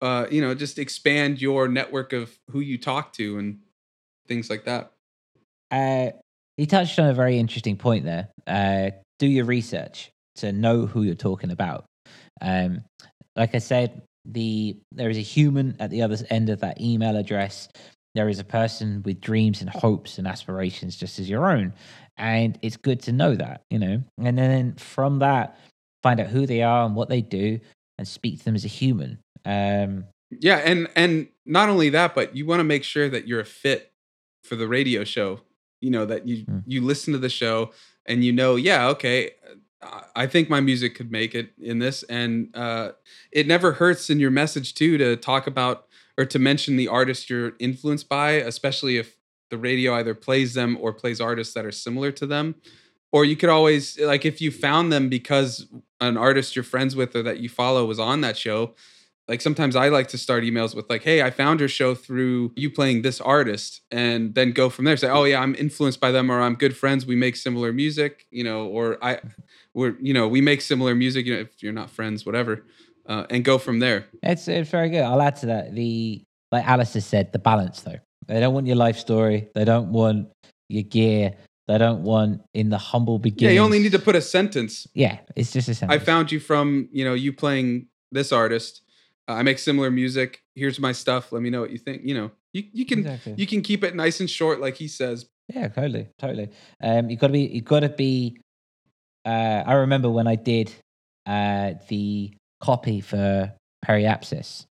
uh, 0.00 0.26
you 0.30 0.40
know, 0.40 0.54
just 0.54 0.78
expand 0.78 1.40
your 1.40 1.66
network 1.66 2.12
of 2.12 2.36
who 2.50 2.60
you 2.60 2.78
talk 2.78 3.12
to 3.14 3.38
and 3.38 3.58
things 4.28 4.48
like 4.48 4.64
that. 4.64 4.92
Uh, 5.70 6.10
he 6.56 6.66
touched 6.66 6.98
on 6.98 7.08
a 7.08 7.14
very 7.14 7.38
interesting 7.38 7.76
point 7.76 8.04
there. 8.04 8.28
Uh, 8.46 8.90
do 9.18 9.26
your 9.26 9.44
research 9.44 10.10
to 10.36 10.52
know 10.52 10.86
who 10.86 11.02
you're 11.02 11.14
talking 11.14 11.50
about. 11.50 11.84
Um, 12.40 12.84
like 13.34 13.54
I 13.54 13.58
said, 13.58 14.02
the 14.24 14.76
there 14.92 15.10
is 15.10 15.16
a 15.16 15.22
human 15.22 15.76
at 15.80 15.90
the 15.90 16.02
other 16.02 16.16
end 16.30 16.50
of 16.50 16.60
that 16.60 16.80
email 16.80 17.16
address. 17.16 17.68
There 18.14 18.28
is 18.28 18.38
a 18.38 18.44
person 18.44 19.02
with 19.04 19.20
dreams 19.20 19.60
and 19.60 19.70
hopes 19.70 20.18
and 20.18 20.26
aspirations 20.26 20.96
just 20.96 21.18
as 21.18 21.28
your 21.28 21.50
own, 21.50 21.74
and 22.16 22.58
it's 22.62 22.76
good 22.76 23.00
to 23.02 23.12
know 23.12 23.34
that, 23.34 23.64
you 23.70 23.78
know. 23.78 24.02
And 24.18 24.38
then 24.38 24.74
from 24.74 25.20
that, 25.20 25.58
find 26.02 26.20
out 26.20 26.28
who 26.28 26.46
they 26.46 26.62
are 26.62 26.84
and 26.84 26.94
what 26.94 27.08
they 27.08 27.20
do, 27.20 27.60
and 27.98 28.08
speak 28.08 28.38
to 28.38 28.44
them 28.44 28.54
as 28.54 28.64
a 28.64 28.68
human. 28.68 29.18
Um, 29.44 30.04
yeah, 30.30 30.56
and 30.58 30.88
and 30.96 31.28
not 31.46 31.68
only 31.68 31.90
that, 31.90 32.14
but 32.14 32.34
you 32.34 32.46
want 32.46 32.60
to 32.60 32.64
make 32.64 32.84
sure 32.84 33.08
that 33.08 33.28
you're 33.28 33.40
a 33.40 33.44
fit 33.44 33.92
for 34.42 34.56
the 34.56 34.68
radio 34.68 35.04
show. 35.04 35.40
You 35.80 35.90
know 35.90 36.06
that 36.06 36.26
you 36.26 36.44
mm. 36.44 36.62
you 36.66 36.80
listen 36.80 37.12
to 37.12 37.18
the 37.18 37.28
show 37.28 37.70
and 38.08 38.24
you 38.24 38.32
know, 38.32 38.56
yeah, 38.56 38.88
okay, 38.88 39.32
I 40.16 40.26
think 40.26 40.50
my 40.50 40.60
music 40.60 40.96
could 40.96 41.12
make 41.12 41.34
it 41.34 41.52
in 41.60 41.78
this, 41.78 42.02
and 42.04 42.50
uh, 42.56 42.92
it 43.30 43.46
never 43.46 43.72
hurts 43.72 44.10
in 44.10 44.18
your 44.18 44.30
message 44.30 44.74
too 44.74 44.98
to 44.98 45.14
talk 45.14 45.46
about 45.46 45.86
or 46.18 46.26
to 46.26 46.38
mention 46.38 46.76
the 46.76 46.88
artist 46.88 47.30
you're 47.30 47.52
influenced 47.60 48.08
by, 48.08 48.32
especially 48.32 48.98
if 48.98 49.16
the 49.50 49.56
radio 49.56 49.94
either 49.94 50.14
plays 50.14 50.52
them 50.52 50.76
or 50.80 50.92
plays 50.92 51.20
artists 51.20 51.54
that 51.54 51.64
are 51.64 51.72
similar 51.72 52.10
to 52.12 52.26
them. 52.26 52.56
Or 53.12 53.24
you 53.24 53.36
could 53.36 53.48
always 53.48 53.98
like 53.98 54.26
if 54.26 54.42
you 54.42 54.50
found 54.50 54.92
them 54.92 55.08
because 55.08 55.66
an 56.00 56.18
artist 56.18 56.54
you're 56.54 56.64
friends 56.64 56.94
with 56.94 57.16
or 57.16 57.22
that 57.22 57.38
you 57.38 57.48
follow 57.48 57.86
was 57.86 57.98
on 57.98 58.20
that 58.20 58.36
show, 58.36 58.74
like 59.28 59.40
sometimes 59.40 59.76
I 59.76 59.88
like 59.88 60.08
to 60.08 60.18
start 60.18 60.44
emails 60.44 60.74
with 60.74 60.90
like, 60.90 61.04
"Hey, 61.04 61.22
I 61.22 61.30
found 61.30 61.60
your 61.60 61.68
show 61.70 61.94
through 61.94 62.52
you 62.56 62.70
playing 62.70 63.02
this 63.02 63.20
artist," 63.20 63.80
and 63.90 64.34
then 64.34 64.52
go 64.52 64.68
from 64.68 64.84
there. 64.84 64.96
Say, 64.96 65.08
"Oh 65.08 65.24
yeah, 65.24 65.40
I'm 65.40 65.54
influenced 65.54 66.00
by 66.00 66.10
them, 66.10 66.30
or 66.30 66.40
I'm 66.42 66.54
good 66.54 66.76
friends. 66.76 67.06
We 67.06 67.16
make 67.16 67.36
similar 67.36 67.72
music, 67.72 68.26
you 68.30 68.44
know, 68.44 68.66
or 68.66 68.98
I, 69.02 69.20
we're 69.72 69.96
you 70.00 70.12
know 70.12 70.28
we 70.28 70.42
make 70.42 70.60
similar 70.60 70.94
music. 70.94 71.24
You 71.24 71.34
know, 71.34 71.40
if 71.40 71.62
you're 71.62 71.72
not 71.72 71.90
friends, 71.90 72.26
whatever, 72.26 72.64
uh, 73.08 73.26
and 73.30 73.44
go 73.44 73.58
from 73.58 73.78
there." 73.78 74.06
It's 74.22 74.48
it's 74.48 74.70
very 74.70 74.90
good. 74.90 75.02
I'll 75.02 75.22
add 75.22 75.36
to 75.36 75.46
that 75.46 75.74
the 75.74 76.22
like 76.52 76.66
Alice 76.66 76.94
has 76.94 77.06
said, 77.06 77.32
the 77.32 77.38
balance 77.38 77.80
though. 77.82 77.98
They 78.26 78.40
don't 78.40 78.54
want 78.54 78.66
your 78.66 78.76
life 78.76 78.98
story. 78.98 79.48
They 79.54 79.64
don't 79.64 79.90
want 79.90 80.28
your 80.68 80.82
gear. 80.82 81.34
They 81.66 81.78
don't 81.78 82.02
want 82.02 82.42
in 82.54 82.70
the 82.70 82.78
humble 82.78 83.18
beginning. 83.18 83.54
Yeah, 83.54 83.60
you 83.60 83.64
only 83.64 83.78
need 83.78 83.92
to 83.92 83.98
put 83.98 84.16
a 84.16 84.22
sentence. 84.22 84.86
Yeah, 84.94 85.18
it's 85.36 85.52
just 85.52 85.68
a 85.68 85.74
sentence. 85.74 86.00
I 86.00 86.04
found 86.04 86.32
you 86.32 86.40
from 86.40 86.88
you 86.92 87.04
know 87.04 87.14
you 87.14 87.32
playing 87.32 87.88
this 88.12 88.32
artist 88.32 88.82
uh, 89.28 89.34
I 89.34 89.42
make 89.42 89.58
similar 89.58 89.90
music. 89.90 90.42
Here's 90.54 90.80
my 90.80 90.92
stuff. 90.92 91.32
Let 91.32 91.42
me 91.42 91.50
know 91.50 91.60
what 91.60 91.70
you 91.70 91.78
think. 91.78 92.02
You 92.04 92.14
know, 92.14 92.30
you, 92.52 92.64
you 92.72 92.86
can 92.86 93.00
exactly. 93.00 93.34
you 93.36 93.46
can 93.46 93.60
keep 93.60 93.84
it 93.84 93.94
nice 93.94 94.20
and 94.20 94.28
short, 94.28 94.60
like 94.60 94.76
he 94.76 94.88
says. 94.88 95.26
Yeah, 95.54 95.68
totally, 95.68 96.08
totally. 96.18 96.48
Um, 96.82 97.10
you 97.10 97.16
got 97.16 97.28
to 97.28 97.32
be 97.34 97.42
you 97.42 97.60
got 97.60 97.80
to 97.80 97.90
be. 97.90 98.40
Uh, 99.24 99.62
I 99.66 99.74
remember 99.74 100.08
when 100.10 100.26
I 100.26 100.36
did 100.36 100.72
uh 101.26 101.74
the 101.88 102.32
copy 102.60 103.00
for 103.00 103.52
Periapsis, 103.86 104.66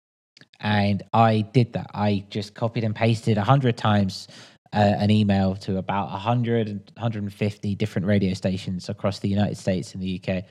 and 0.60 1.04
I 1.13 1.41
did 1.41 1.74
that. 1.74 1.91
I 1.93 2.26
just 2.30 2.54
copied 2.54 2.84
and 2.84 2.96
pasted 2.96 3.38
a 3.38 3.43
hundred 3.43 3.78
times 3.78 4.28
uh, 4.74 4.96
an 4.98 5.12
email 5.12 5.56
to 5.56 5.78
about 5.78 6.10
100 6.10 6.91
150 6.96 7.76
different 7.76 8.08
radio 8.08 8.34
stations 8.34 8.89
across 8.89 9.19
the 9.19 9.30
United 9.30 9.58
States 9.58 9.93
and 9.93 10.02
the 10.02 10.19
UK 10.19 10.46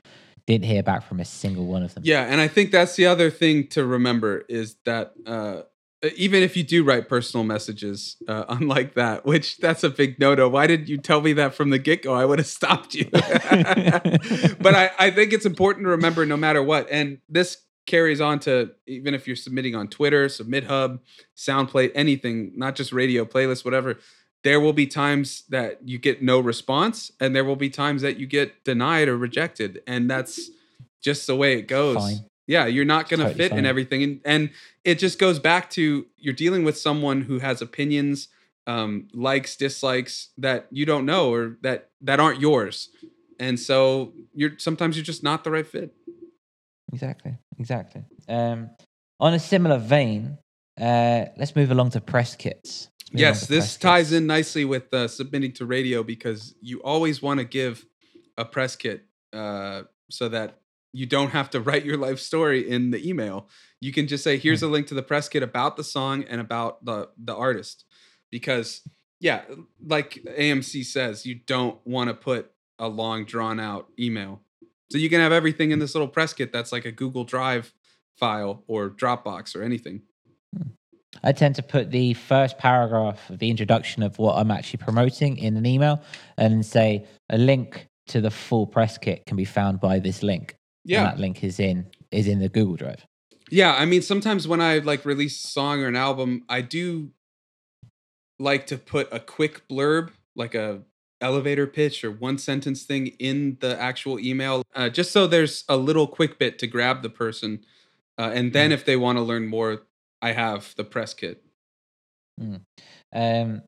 didn't 0.45 0.65
hear 0.65 0.83
back 0.83 1.03
from 1.03 1.19
a 1.19 1.25
single 1.25 1.65
one 1.65 1.83
of 1.83 1.93
them. 1.93 2.03
Yeah, 2.05 2.23
and 2.23 2.41
I 2.41 2.47
think 2.47 2.71
that's 2.71 2.95
the 2.95 3.05
other 3.05 3.29
thing 3.29 3.67
to 3.69 3.85
remember 3.85 4.43
is 4.49 4.75
that 4.85 5.13
uh, 5.25 5.61
even 6.15 6.43
if 6.43 6.57
you 6.57 6.63
do 6.63 6.83
write 6.83 7.07
personal 7.07 7.43
messages, 7.43 8.17
uh, 8.27 8.45
unlike 8.49 8.95
that, 8.95 9.25
which 9.25 9.57
that's 9.57 9.83
a 9.83 9.89
big 9.89 10.19
no-no. 10.19 10.49
Why 10.49 10.67
didn't 10.67 10.89
you 10.89 10.97
tell 10.97 11.21
me 11.21 11.33
that 11.33 11.53
from 11.53 11.69
the 11.69 11.79
get-go? 11.79 12.13
I 12.13 12.25
would 12.25 12.39
have 12.39 12.47
stopped 12.47 12.93
you. 12.93 13.05
but 13.11 13.23
I, 14.75 14.91
I 14.99 15.11
think 15.11 15.33
it's 15.33 15.45
important 15.45 15.85
to 15.85 15.89
remember 15.89 16.25
no 16.25 16.37
matter 16.37 16.61
what. 16.61 16.87
And 16.89 17.19
this 17.29 17.57
carries 17.85 18.21
on 18.21 18.39
to 18.39 18.71
even 18.87 19.13
if 19.13 19.27
you're 19.27 19.35
submitting 19.35 19.75
on 19.75 19.87
Twitter, 19.87 20.27
SubmitHub, 20.27 20.99
SoundPlate, 21.35 21.91
anything, 21.95 22.53
not 22.55 22.75
just 22.75 22.93
radio, 22.93 23.25
playlists, 23.25 23.65
whatever 23.65 23.97
there 24.43 24.59
will 24.59 24.73
be 24.73 24.85
times 24.85 25.43
that 25.49 25.87
you 25.87 25.97
get 25.97 26.21
no 26.21 26.39
response 26.39 27.11
and 27.19 27.35
there 27.35 27.45
will 27.45 27.55
be 27.55 27.69
times 27.69 28.01
that 28.01 28.19
you 28.19 28.27
get 28.27 28.63
denied 28.63 29.07
or 29.07 29.17
rejected 29.17 29.81
and 29.87 30.09
that's 30.09 30.49
just 31.01 31.27
the 31.27 31.35
way 31.35 31.57
it 31.57 31.67
goes 31.67 31.95
fine. 31.95 32.25
Yeah 32.47 32.65
you're 32.65 32.85
not 32.85 33.09
going 33.09 33.19
to 33.19 33.33
fit 33.33 33.49
fine. 33.49 33.59
in 33.59 33.65
everything 33.65 34.03
and, 34.03 34.21
and 34.25 34.49
it 34.83 34.99
just 34.99 35.19
goes 35.19 35.39
back 35.39 35.69
to 35.69 36.05
you're 36.17 36.33
dealing 36.33 36.63
with 36.63 36.77
someone 36.77 37.21
who 37.21 37.39
has 37.39 37.61
opinions 37.61 38.27
um, 38.65 39.07
likes 39.13 39.55
dislikes 39.55 40.29
that 40.37 40.67
you 40.71 40.85
don't 40.85 41.05
know 41.05 41.33
or 41.33 41.57
that 41.61 41.89
that 42.01 42.19
aren't 42.19 42.39
yours 42.39 42.89
and 43.39 43.59
so 43.59 44.13
you're 44.33 44.51
sometimes 44.57 44.95
you're 44.95 45.03
just 45.03 45.23
not 45.23 45.43
the 45.43 45.51
right 45.51 45.67
fit 45.67 45.93
exactly 46.91 47.37
exactly 47.59 48.03
um, 48.29 48.69
on 49.19 49.33
a 49.33 49.39
similar 49.39 49.77
vein 49.77 50.37
uh, 50.79 51.25
let's 51.37 51.55
move 51.55 51.71
along 51.71 51.89
to 51.91 52.01
press 52.01 52.35
kits 52.35 52.89
yes, 53.13 53.47
this 53.47 53.77
ties 53.77 54.07
kits. 54.07 54.17
in 54.17 54.27
nicely 54.27 54.65
with 54.65 54.93
uh, 54.93 55.07
submitting 55.07 55.51
to 55.53 55.65
radio 55.65 56.03
because 56.03 56.55
you 56.61 56.81
always 56.81 57.21
want 57.21 57.39
to 57.39 57.45
give 57.45 57.85
a 58.37 58.45
press 58.45 58.75
kit 58.75 59.05
uh, 59.33 59.83
so 60.09 60.29
that 60.29 60.59
you 60.93 61.05
don't 61.05 61.31
have 61.31 61.49
to 61.49 61.59
write 61.61 61.83
your 61.83 61.97
life 61.97 62.19
story 62.19 62.69
in 62.69 62.91
the 62.91 63.07
email. 63.07 63.49
You 63.81 63.91
can 63.91 64.07
just 64.07 64.23
say, 64.23 64.37
"Here's 64.37 64.61
hmm. 64.61 64.67
a 64.67 64.69
link 64.69 64.87
to 64.87 64.93
the 64.93 65.03
press 65.03 65.27
kit 65.27 65.43
about 65.43 65.75
the 65.75 65.83
song 65.83 66.23
and 66.23 66.39
about 66.39 66.85
the 66.85 67.09
the 67.17 67.35
artist," 67.35 67.83
because 68.31 68.81
yeah, 69.19 69.43
like 69.85 70.21
AMC 70.37 70.85
says, 70.85 71.25
you 71.25 71.35
don't 71.35 71.79
want 71.85 72.09
to 72.09 72.13
put 72.13 72.51
a 72.77 72.89
long 72.89 73.23
drawn 73.23 73.57
out 73.57 73.87
email. 73.97 74.41
So 74.91 74.97
you 74.97 75.09
can 75.09 75.21
have 75.21 75.31
everything 75.31 75.71
in 75.71 75.79
this 75.79 75.95
little 75.95 76.09
press 76.09 76.33
kit 76.33 76.51
that's 76.51 76.73
like 76.73 76.83
a 76.83 76.91
Google 76.91 77.23
Drive 77.23 77.73
file 78.17 78.63
or 78.67 78.89
Dropbox 78.89 79.55
or 79.55 79.63
anything. 79.63 80.01
Hmm. 80.55 80.71
I 81.23 81.31
tend 81.31 81.55
to 81.55 81.63
put 81.63 81.91
the 81.91 82.13
first 82.15 82.57
paragraph 82.57 83.29
of 83.29 83.39
the 83.39 83.49
introduction 83.49 84.03
of 84.03 84.19
what 84.19 84.35
I'm 84.35 84.51
actually 84.51 84.83
promoting 84.83 85.37
in 85.37 85.55
an 85.55 85.65
email 85.65 86.01
and 86.37 86.65
say 86.65 87.05
a 87.29 87.37
link 87.37 87.87
to 88.07 88.19
the 88.19 88.31
full 88.31 88.67
press 88.67 88.97
kit 88.97 89.25
can 89.25 89.37
be 89.37 89.45
found 89.45 89.79
by 89.79 89.99
this 89.99 90.21
link. 90.21 90.57
Yeah. 90.85 90.99
And 90.99 91.07
that 91.07 91.19
link 91.19 91.43
is 91.43 91.59
in 91.59 91.87
is 92.11 92.27
in 92.27 92.39
the 92.39 92.49
Google 92.49 92.75
Drive. 92.75 93.05
Yeah, 93.49 93.73
I 93.75 93.85
mean 93.85 94.01
sometimes 94.01 94.47
when 94.47 94.61
I 94.61 94.79
like 94.79 95.05
release 95.05 95.43
a 95.43 95.47
song 95.47 95.81
or 95.81 95.87
an 95.87 95.95
album, 95.95 96.43
I 96.49 96.61
do 96.61 97.11
like 98.39 98.67
to 98.67 98.77
put 98.77 99.07
a 99.11 99.19
quick 99.19 99.67
blurb, 99.67 100.11
like 100.35 100.55
a 100.55 100.81
elevator 101.23 101.65
pitch 101.65 102.03
or 102.03 102.11
one 102.11 102.37
sentence 102.37 102.83
thing 102.83 103.07
in 103.17 103.57
the 103.61 103.79
actual 103.79 104.19
email, 104.19 104.63
uh, 104.75 104.89
just 104.89 105.11
so 105.11 105.25
there's 105.25 105.63
a 105.69 105.77
little 105.77 106.05
quick 106.05 106.37
bit 106.37 106.59
to 106.59 106.67
grab 106.67 107.01
the 107.01 107.09
person. 107.09 107.63
Uh, 108.19 108.29
and 108.33 108.53
then 108.53 108.69
mm. 108.69 108.73
if 108.73 108.85
they 108.85 108.97
want 108.97 109.17
to 109.17 109.23
learn 109.23 109.47
more, 109.47 109.83
I 110.21 110.33
have 110.33 110.73
the 110.75 110.83
press 110.83 111.13
kit. 111.13 111.43
Mm. 112.39 112.61
Um, 113.13 113.61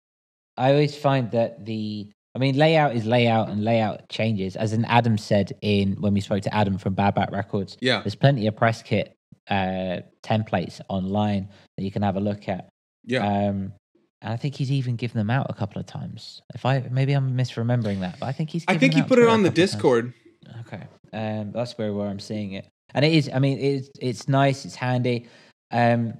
I 0.57 0.71
always 0.71 0.95
find 0.95 1.31
that 1.31 1.65
the, 1.65 2.09
I 2.35 2.37
mean, 2.37 2.57
layout 2.57 2.95
is 2.95 3.05
layout 3.05 3.47
and 3.49 3.63
layout 3.63 4.09
changes. 4.09 4.57
As 4.57 4.73
in 4.73 4.83
Adam 4.85 5.17
said 5.17 5.53
in 5.61 5.93
when 6.01 6.13
we 6.13 6.19
spoke 6.19 6.43
to 6.43 6.53
Adam 6.53 6.77
from 6.77 6.93
Bad 6.93 7.15
Bat 7.15 7.31
Records. 7.31 7.77
Yeah, 7.79 8.01
there's 8.01 8.15
plenty 8.15 8.45
of 8.47 8.55
press 8.55 8.81
kit 8.81 9.15
uh, 9.49 10.01
templates 10.21 10.81
online 10.89 11.47
that 11.77 11.83
you 11.83 11.91
can 11.91 12.01
have 12.01 12.17
a 12.17 12.19
look 12.19 12.49
at. 12.49 12.67
Yeah. 13.05 13.25
Um, 13.25 13.73
and 14.21 14.33
I 14.33 14.37
think 14.37 14.55
he's 14.55 14.71
even 14.71 14.95
given 14.95 15.17
them 15.17 15.29
out 15.29 15.47
a 15.49 15.53
couple 15.53 15.79
of 15.79 15.85
times. 15.85 16.41
If 16.53 16.65
I 16.65 16.85
maybe 16.91 17.13
I'm 17.13 17.37
misremembering 17.37 18.01
that, 18.01 18.19
but 18.19 18.25
I 18.25 18.31
think 18.31 18.49
he's. 18.49 18.65
I 18.67 18.77
think 18.77 18.93
he 18.93 19.01
put 19.01 19.19
it 19.19 19.29
on 19.29 19.43
the 19.43 19.49
Discord. 19.49 20.13
Okay, 20.61 20.83
um, 21.13 21.51
that's 21.51 21.77
where 21.77 21.93
where 21.93 22.07
I'm 22.07 22.19
seeing 22.19 22.53
it, 22.53 22.67
and 22.93 23.05
it 23.05 23.13
is. 23.13 23.29
I 23.33 23.39
mean, 23.39 23.59
it's 23.59 23.89
it's 24.01 24.27
nice. 24.27 24.65
It's 24.65 24.75
handy. 24.75 25.27
Um, 25.71 26.15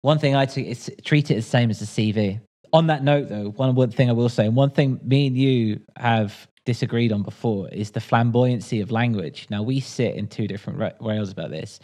one 0.00 0.18
thing 0.18 0.34
I 0.34 0.46
t- 0.46 0.68
is 0.68 0.90
treat 1.04 1.30
it 1.30 1.34
the 1.34 1.42
same 1.42 1.70
as 1.70 1.80
a 1.82 1.84
CV. 1.84 2.40
On 2.72 2.86
that 2.86 3.04
note, 3.04 3.28
though, 3.28 3.50
one, 3.50 3.74
one 3.74 3.90
thing 3.90 4.08
I 4.08 4.12
will 4.12 4.28
say, 4.28 4.46
and 4.46 4.56
one 4.56 4.70
thing 4.70 4.98
me 5.04 5.26
and 5.26 5.36
you 5.36 5.80
have 5.96 6.48
disagreed 6.64 7.12
on 7.12 7.22
before 7.22 7.68
is 7.68 7.90
the 7.90 8.00
flamboyancy 8.00 8.82
of 8.82 8.90
language. 8.90 9.46
Now 9.50 9.62
we 9.62 9.80
sit 9.80 10.14
in 10.14 10.26
two 10.26 10.46
different 10.46 10.78
ra- 10.78 10.92
rails 11.00 11.30
about 11.30 11.50
this. 11.50 11.80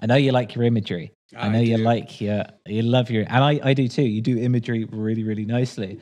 I 0.00 0.06
know 0.06 0.16
you 0.16 0.32
like 0.32 0.54
your 0.54 0.64
imagery. 0.64 1.12
I, 1.36 1.46
I 1.46 1.48
know 1.48 1.64
do. 1.64 1.70
you 1.70 1.78
like 1.78 2.20
your 2.20 2.44
you 2.66 2.82
love 2.82 3.10
your 3.10 3.24
and 3.28 3.44
I, 3.44 3.60
I 3.62 3.74
do 3.74 3.88
too. 3.88 4.02
You 4.02 4.20
do 4.20 4.38
imagery 4.38 4.84
really, 4.84 5.24
really 5.24 5.44
nicely. 5.44 6.00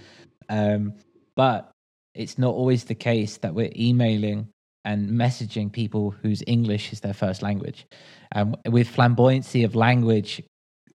Um, 0.49 0.95
but 1.35 1.71
it's 2.15 2.39
not 2.39 2.55
always 2.55 2.85
the 2.85 2.95
case 2.95 3.37
that 3.39 3.55
we're 3.55 3.73
emailing 3.77 4.49
and 4.85 5.11
messaging 5.11 5.71
people 5.71 6.13
whose 6.23 6.43
English 6.47 6.93
is 6.93 7.01
their 7.01 7.13
first 7.13 7.43
language. 7.43 7.87
Um, 8.35 8.57
with 8.67 8.89
flamboyancy 8.89 9.65
of 9.65 9.75
language, 9.75 10.43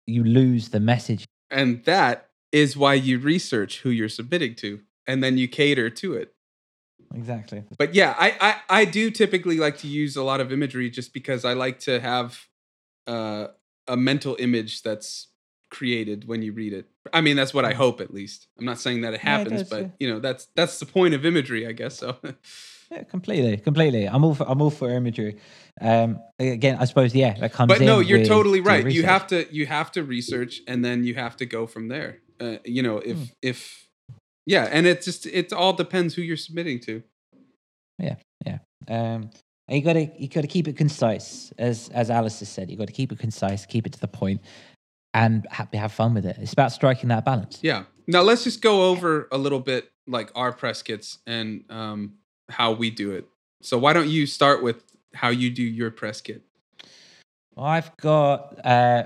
you 0.07 0.23
lose 0.23 0.69
the 0.69 0.79
message. 0.79 1.25
And 1.51 1.83
that 1.83 2.30
is 2.51 2.75
why 2.75 2.93
you 2.93 3.19
research 3.19 3.79
who 3.81 3.89
you're 3.89 4.09
submitting 4.09 4.55
to, 4.55 4.81
and 5.07 5.23
then 5.23 5.37
you 5.37 5.47
cater 5.47 5.89
to 5.89 6.13
it. 6.13 6.33
Exactly. 7.13 7.63
But 7.77 7.93
yeah, 7.93 8.15
I, 8.17 8.35
I 8.69 8.81
I 8.81 8.85
do 8.85 9.11
typically 9.11 9.57
like 9.57 9.77
to 9.79 9.87
use 9.87 10.15
a 10.15 10.23
lot 10.23 10.39
of 10.39 10.51
imagery 10.51 10.89
just 10.89 11.13
because 11.13 11.43
I 11.43 11.53
like 11.53 11.79
to 11.81 11.99
have 11.99 12.47
uh, 13.07 13.47
a 13.87 13.97
mental 13.97 14.37
image 14.39 14.81
that's 14.81 15.27
created 15.69 16.27
when 16.27 16.41
you 16.41 16.53
read 16.53 16.73
it. 16.73 16.85
I 17.11 17.21
mean, 17.21 17.35
that's 17.35 17.53
what 17.53 17.65
I 17.65 17.73
hope 17.73 18.01
at 18.01 18.13
least. 18.13 18.47
I'm 18.59 18.65
not 18.65 18.79
saying 18.79 19.01
that 19.01 19.13
it 19.13 19.21
happens, 19.21 19.53
yeah, 19.53 19.59
it 19.61 19.69
but 19.69 19.91
you 19.99 20.09
know, 20.09 20.19
that's 20.19 20.47
that's 20.55 20.79
the 20.79 20.85
point 20.85 21.13
of 21.13 21.25
imagery, 21.25 21.65
I 21.67 21.71
guess. 21.71 21.97
So. 21.97 22.17
yeah, 22.91 23.03
completely, 23.03 23.57
completely. 23.57 24.07
I'm 24.07 24.23
all 24.23 24.35
for 24.35 24.49
I'm 24.49 24.61
all 24.61 24.69
for 24.69 24.89
imagery. 24.89 25.37
Um, 25.79 26.19
again, 26.37 26.77
I 26.79 26.85
suppose 26.85 27.15
yeah, 27.15 27.33
that 27.39 27.53
comes. 27.53 27.69
But 27.69 27.81
no, 27.81 27.99
you're 27.99 28.25
totally 28.25 28.61
right. 28.61 28.89
You 28.89 29.03
have 29.03 29.27
to 29.27 29.51
you 29.53 29.65
have 29.65 29.91
to 29.93 30.03
research, 30.03 30.61
and 30.67 30.85
then 30.85 31.03
you 31.03 31.15
have 31.15 31.37
to 31.37 31.45
go 31.45 31.65
from 31.65 31.87
there. 31.87 32.19
Uh, 32.41 32.57
you 32.65 32.81
know, 32.81 32.97
if 32.97 33.17
hmm. 33.17 33.23
if 33.41 33.87
yeah, 34.45 34.67
and 34.71 34.87
it 34.87 35.01
just 35.01 35.25
it 35.25 35.53
all 35.53 35.73
depends 35.73 36.15
who 36.15 36.21
you're 36.21 36.37
submitting 36.37 36.79
to. 36.81 37.03
Yeah, 37.99 38.15
yeah. 38.45 38.57
Um, 38.87 39.29
and 39.67 39.77
you 39.77 39.81
gotta 39.81 40.11
you 40.17 40.27
gotta 40.27 40.47
keep 40.47 40.67
it 40.67 40.75
concise, 40.75 41.53
as 41.57 41.89
as 41.89 42.09
Alice 42.09 42.39
has 42.39 42.49
said. 42.49 42.69
You 42.69 42.77
got 42.77 42.87
to 42.87 42.93
keep 42.93 43.11
it 43.11 43.19
concise, 43.19 43.65
keep 43.65 43.85
it 43.85 43.93
to 43.93 43.99
the 43.99 44.07
point, 44.07 44.41
and 45.13 45.45
happy 45.51 45.77
have 45.77 45.91
fun 45.91 46.13
with 46.13 46.25
it. 46.25 46.37
It's 46.39 46.53
about 46.53 46.71
striking 46.71 47.09
that 47.09 47.25
balance. 47.25 47.59
Yeah. 47.61 47.83
Now 48.07 48.21
let's 48.21 48.43
just 48.43 48.61
go 48.61 48.89
over 48.89 49.27
a 49.31 49.37
little 49.37 49.59
bit 49.59 49.91
like 50.07 50.31
our 50.35 50.51
press 50.51 50.81
kits 50.81 51.19
and 51.27 51.63
um, 51.69 52.15
how 52.49 52.71
we 52.73 52.89
do 52.89 53.11
it. 53.11 53.25
So 53.61 53.77
why 53.77 53.93
don't 53.93 54.09
you 54.09 54.25
start 54.25 54.63
with 54.63 54.83
how 55.13 55.29
you 55.29 55.49
do 55.49 55.63
your 55.63 55.91
press 55.91 56.19
kit? 56.19 56.41
Well, 57.55 57.65
I've 57.65 57.95
got 57.97 58.59
uh, 58.65 59.03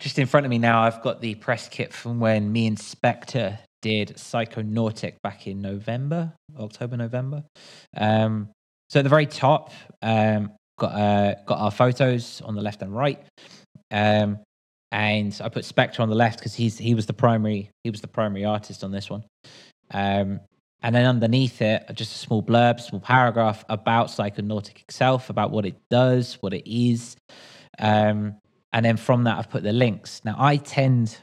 just 0.00 0.18
in 0.18 0.26
front 0.26 0.46
of 0.46 0.50
me 0.50 0.58
now. 0.58 0.82
I've 0.82 1.02
got 1.02 1.20
the 1.20 1.34
press 1.36 1.68
kit 1.68 1.92
from 1.92 2.20
when 2.20 2.50
me 2.52 2.66
and 2.66 2.78
Spectre 2.78 3.58
did 3.82 4.08
Psychonautic 4.16 5.14
back 5.22 5.46
in 5.46 5.60
November, 5.62 6.32
October, 6.58 6.96
November. 6.96 7.44
Um, 7.96 8.48
so 8.90 9.00
at 9.00 9.02
the 9.02 9.08
very 9.08 9.26
top, 9.26 9.72
um, 10.02 10.52
got 10.78 10.92
uh, 10.92 11.34
got 11.46 11.58
our 11.58 11.70
photos 11.70 12.40
on 12.42 12.54
the 12.54 12.62
left 12.62 12.82
and 12.82 12.94
right, 12.94 13.22
um, 13.90 14.38
and 14.90 15.38
I 15.42 15.48
put 15.48 15.64
Spectre 15.64 16.02
on 16.02 16.08
the 16.08 16.14
left 16.14 16.38
because 16.38 16.54
he's 16.54 16.78
he 16.78 16.94
was 16.94 17.06
the 17.06 17.12
primary 17.12 17.70
he 17.84 17.90
was 17.90 18.00
the 18.00 18.08
primary 18.08 18.44
artist 18.44 18.82
on 18.84 18.90
this 18.90 19.10
one. 19.10 19.24
Um, 19.90 20.40
and 20.80 20.94
then 20.94 21.06
underneath 21.06 21.60
it, 21.60 21.84
just 21.94 22.14
a 22.14 22.18
small 22.18 22.40
blurb, 22.42 22.80
small 22.80 23.00
paragraph 23.00 23.64
about 23.68 24.08
Psychonautic 24.08 24.80
itself, 24.82 25.28
about 25.28 25.50
what 25.50 25.66
it 25.66 25.76
does, 25.90 26.34
what 26.40 26.54
it 26.54 26.70
is. 26.70 27.16
Um, 27.80 28.36
and 28.72 28.84
then 28.84 28.96
from 28.96 29.24
that, 29.24 29.38
I've 29.38 29.50
put 29.50 29.62
the 29.62 29.72
links. 29.72 30.22
Now, 30.24 30.36
I 30.38 30.56
tend 30.56 31.18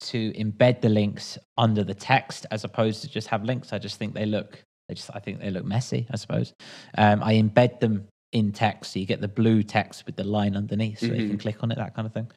to 0.00 0.32
embed 0.32 0.80
the 0.80 0.88
links 0.88 1.38
under 1.58 1.84
the 1.84 1.94
text 1.94 2.46
as 2.50 2.64
opposed 2.64 3.02
to 3.02 3.08
just 3.08 3.28
have 3.28 3.44
links. 3.44 3.72
I 3.72 3.78
just 3.78 3.98
think 3.98 4.14
they 4.14 4.26
look, 4.26 4.62
they 4.88 4.94
just, 4.94 5.10
I 5.14 5.18
think 5.18 5.40
they 5.40 5.50
look 5.50 5.64
messy. 5.64 6.06
I 6.10 6.16
suppose 6.16 6.54
um, 6.96 7.22
I 7.22 7.34
embed 7.34 7.80
them 7.80 8.08
in 8.32 8.52
text, 8.52 8.92
so 8.92 8.98
you 8.98 9.06
get 9.06 9.20
the 9.20 9.28
blue 9.28 9.62
text 9.62 10.06
with 10.06 10.16
the 10.16 10.24
line 10.24 10.56
underneath, 10.56 11.00
so 11.00 11.06
mm-hmm. 11.06 11.14
you 11.14 11.20
can 11.22 11.30
mm-hmm. 11.30 11.42
click 11.42 11.62
on 11.62 11.70
it, 11.70 11.76
that 11.76 11.94
kind 11.94 12.06
of 12.06 12.14
thing. 12.14 12.30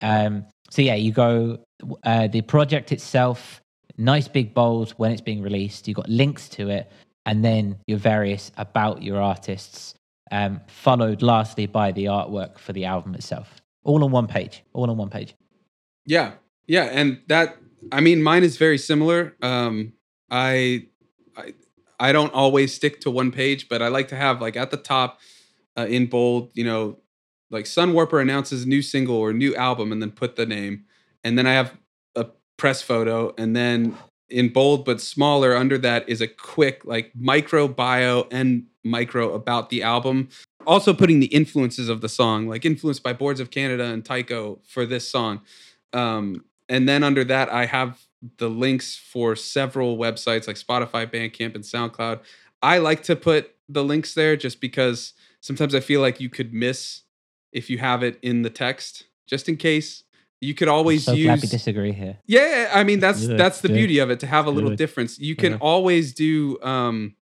Um, 0.00 0.46
so 0.70 0.82
yeah, 0.82 0.94
you 0.94 1.12
go 1.12 1.58
uh, 2.02 2.28
the 2.28 2.40
project 2.42 2.92
itself, 2.92 3.60
nice 3.96 4.28
big 4.28 4.54
bold 4.54 4.92
when 4.92 5.12
it's 5.12 5.20
being 5.20 5.42
released. 5.42 5.86
You've 5.86 5.96
got 5.96 6.08
links 6.08 6.48
to 6.50 6.68
it, 6.70 6.90
and 7.26 7.44
then 7.44 7.76
your 7.86 7.98
various 7.98 8.50
about 8.56 9.02
your 9.02 9.20
artists, 9.20 9.94
um, 10.30 10.60
followed 10.66 11.22
lastly 11.22 11.66
by 11.66 11.92
the 11.92 12.06
artwork 12.06 12.58
for 12.58 12.72
the 12.72 12.86
album 12.86 13.14
itself. 13.14 13.60
All 13.88 14.04
on 14.04 14.10
one 14.10 14.26
page. 14.26 14.62
All 14.74 14.90
on 14.90 14.98
one 14.98 15.08
page. 15.08 15.34
Yeah, 16.04 16.32
yeah, 16.66 16.84
and 16.84 17.22
that 17.28 17.56
I 17.90 18.02
mean, 18.02 18.22
mine 18.22 18.44
is 18.44 18.58
very 18.58 18.76
similar. 18.76 19.34
Um, 19.40 19.94
I, 20.30 20.88
I, 21.34 21.54
I 21.98 22.12
don't 22.12 22.32
always 22.34 22.74
stick 22.74 23.00
to 23.00 23.10
one 23.10 23.32
page, 23.32 23.66
but 23.70 23.80
I 23.80 23.88
like 23.88 24.08
to 24.08 24.16
have 24.16 24.42
like 24.42 24.56
at 24.56 24.70
the 24.70 24.76
top, 24.76 25.20
uh, 25.78 25.86
in 25.86 26.04
bold, 26.04 26.50
you 26.52 26.64
know, 26.64 26.98
like 27.50 27.64
Sunwarper 27.64 28.20
announces 28.20 28.66
new 28.66 28.82
single 28.82 29.16
or 29.16 29.32
new 29.32 29.56
album, 29.56 29.90
and 29.90 30.02
then 30.02 30.10
put 30.10 30.36
the 30.36 30.44
name, 30.44 30.84
and 31.24 31.38
then 31.38 31.46
I 31.46 31.54
have 31.54 31.74
a 32.14 32.26
press 32.58 32.82
photo, 32.82 33.32
and 33.38 33.56
then 33.56 33.96
in 34.30 34.50
bold 34.50 34.84
but 34.84 35.00
smaller 35.00 35.56
under 35.56 35.78
that 35.78 36.08
is 36.08 36.20
a 36.20 36.28
quick 36.28 36.84
like 36.84 37.12
micro 37.14 37.66
bio 37.66 38.26
and 38.30 38.66
micro 38.84 39.32
about 39.34 39.70
the 39.70 39.82
album. 39.82 40.28
Also 40.66 40.92
putting 40.92 41.20
the 41.20 41.26
influences 41.26 41.88
of 41.88 42.00
the 42.00 42.08
song 42.08 42.46
like 42.48 42.64
influenced 42.64 43.02
by 43.02 43.12
boards 43.12 43.40
of 43.40 43.50
canada 43.50 43.84
and 43.84 44.04
tycho 44.04 44.58
for 44.66 44.84
this 44.84 45.08
song. 45.08 45.40
Um, 45.92 46.44
and 46.68 46.88
then 46.88 47.02
under 47.02 47.24
that 47.24 47.50
i 47.50 47.64
have 47.64 47.98
the 48.36 48.50
links 48.50 48.96
for 48.96 49.36
several 49.36 49.96
websites 49.96 50.46
like 50.46 50.56
spotify 50.56 51.06
bandcamp 51.06 51.54
and 51.54 51.64
soundcloud. 51.64 52.20
I 52.60 52.78
like 52.78 53.04
to 53.04 53.16
put 53.16 53.54
the 53.68 53.84
links 53.84 54.14
there 54.14 54.36
just 54.36 54.60
because 54.60 55.14
sometimes 55.40 55.74
i 55.74 55.80
feel 55.80 56.00
like 56.00 56.20
you 56.20 56.28
could 56.28 56.52
miss 56.52 57.02
if 57.52 57.70
you 57.70 57.78
have 57.78 58.02
it 58.02 58.18
in 58.20 58.42
the 58.42 58.50
text 58.50 59.04
just 59.26 59.48
in 59.48 59.56
case 59.56 60.04
you 60.40 60.54
could 60.54 60.68
always 60.68 61.04
so 61.04 61.12
use 61.12 61.26
glad 61.26 61.42
we 61.42 61.48
disagree 61.48 61.92
here. 61.92 62.18
Yeah 62.26 62.70
i 62.74 62.84
mean 62.84 63.00
that's 63.00 63.26
that's 63.26 63.60
the 63.60 63.68
beauty 63.68 63.98
of 63.98 64.10
it 64.10 64.20
to 64.20 64.26
have 64.26 64.46
a 64.46 64.50
little 64.50 64.74
difference. 64.74 65.18
You 65.18 65.36
can 65.36 65.54
always 65.54 66.12
do 66.12 66.60
um 66.62 67.14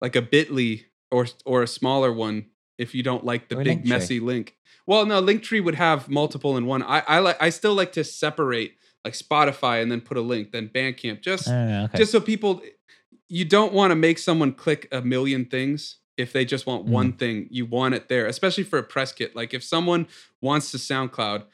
like 0.00 0.16
a 0.16 0.22
bitly 0.22 0.84
or 1.10 1.26
or 1.44 1.62
a 1.62 1.66
smaller 1.66 2.12
one 2.12 2.46
if 2.76 2.94
you 2.94 3.02
don't 3.02 3.24
like 3.24 3.48
the 3.48 3.58
or 3.58 3.64
big 3.64 3.86
messy 3.86 4.20
link. 4.20 4.56
Well 4.86 5.06
no 5.06 5.22
linktree 5.22 5.62
would 5.62 5.76
have 5.76 6.08
multiple 6.08 6.56
in 6.56 6.66
one. 6.66 6.82
I 6.82 7.02
i 7.06 7.18
like 7.18 7.40
i 7.40 7.50
still 7.50 7.74
like 7.74 7.92
to 7.92 8.04
separate 8.04 8.74
like 9.04 9.14
Spotify 9.14 9.80
and 9.82 9.90
then 9.90 10.00
put 10.00 10.16
a 10.16 10.20
link, 10.20 10.52
then 10.52 10.68
Bandcamp, 10.68 11.22
just 11.22 11.48
uh, 11.48 11.86
okay. 11.88 11.98
just 11.98 12.12
so 12.12 12.20
people 12.20 12.62
you 13.28 13.44
don't 13.44 13.72
want 13.72 13.90
to 13.90 13.94
make 13.94 14.18
someone 14.18 14.52
click 14.52 14.88
a 14.90 15.02
million 15.02 15.44
things 15.44 15.98
if 16.16 16.32
they 16.32 16.44
just 16.44 16.66
want 16.66 16.86
mm. 16.86 16.90
one 16.90 17.12
thing. 17.12 17.46
You 17.50 17.66
want 17.66 17.94
it 17.94 18.08
there, 18.08 18.26
especially 18.26 18.64
for 18.64 18.78
a 18.78 18.82
press 18.82 19.12
kit. 19.12 19.36
Like 19.36 19.54
if 19.54 19.62
someone 19.62 20.08
wants 20.40 20.70
to 20.72 20.78
SoundCloud, 20.78 21.44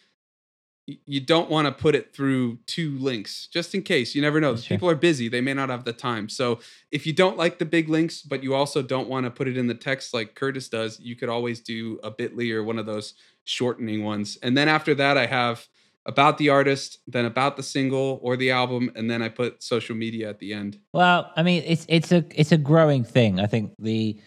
you 0.86 1.20
don't 1.20 1.50
want 1.50 1.66
to 1.66 1.72
put 1.72 1.94
it 1.94 2.14
through 2.14 2.58
two 2.66 2.98
links 2.98 3.46
just 3.46 3.74
in 3.74 3.82
case. 3.82 4.14
You 4.14 4.22
never 4.22 4.40
know. 4.40 4.54
Sure. 4.56 4.76
People 4.76 4.90
are 4.90 4.94
busy, 4.94 5.28
they 5.28 5.40
may 5.40 5.54
not 5.54 5.70
have 5.70 5.84
the 5.84 5.92
time. 5.92 6.28
So 6.28 6.60
if 6.90 7.06
you 7.06 7.12
don't 7.12 7.38
like 7.38 7.58
the 7.58 7.64
big 7.64 7.88
links, 7.88 8.22
but 8.22 8.42
you 8.42 8.54
also 8.54 8.82
don't 8.82 9.08
want 9.08 9.24
to 9.24 9.30
put 9.30 9.48
it 9.48 9.56
in 9.56 9.66
the 9.66 9.74
text 9.74 10.12
like 10.12 10.34
Curtis 10.34 10.68
does, 10.68 11.00
you 11.00 11.16
could 11.16 11.28
always 11.28 11.60
do 11.60 11.98
a 12.02 12.10
bit.ly 12.10 12.50
or 12.50 12.62
one 12.62 12.78
of 12.78 12.86
those 12.86 13.14
shortening 13.44 14.04
ones. 14.04 14.38
And 14.42 14.56
then 14.56 14.68
after 14.68 14.94
that, 14.96 15.16
I 15.16 15.26
have 15.26 15.66
about 16.06 16.36
the 16.36 16.50
artist, 16.50 16.98
then 17.06 17.24
about 17.24 17.56
the 17.56 17.62
single 17.62 18.20
or 18.22 18.36
the 18.36 18.50
album, 18.50 18.90
and 18.94 19.10
then 19.10 19.22
I 19.22 19.30
put 19.30 19.62
social 19.62 19.96
media 19.96 20.28
at 20.28 20.38
the 20.38 20.52
end. 20.52 20.78
Well, 20.92 21.30
I 21.34 21.42
mean, 21.42 21.62
it's 21.66 21.86
it's 21.88 22.12
a 22.12 22.24
it's 22.34 22.52
a 22.52 22.58
growing 22.58 23.04
thing. 23.04 23.40
I 23.40 23.46
think 23.46 23.72
the 23.78 24.20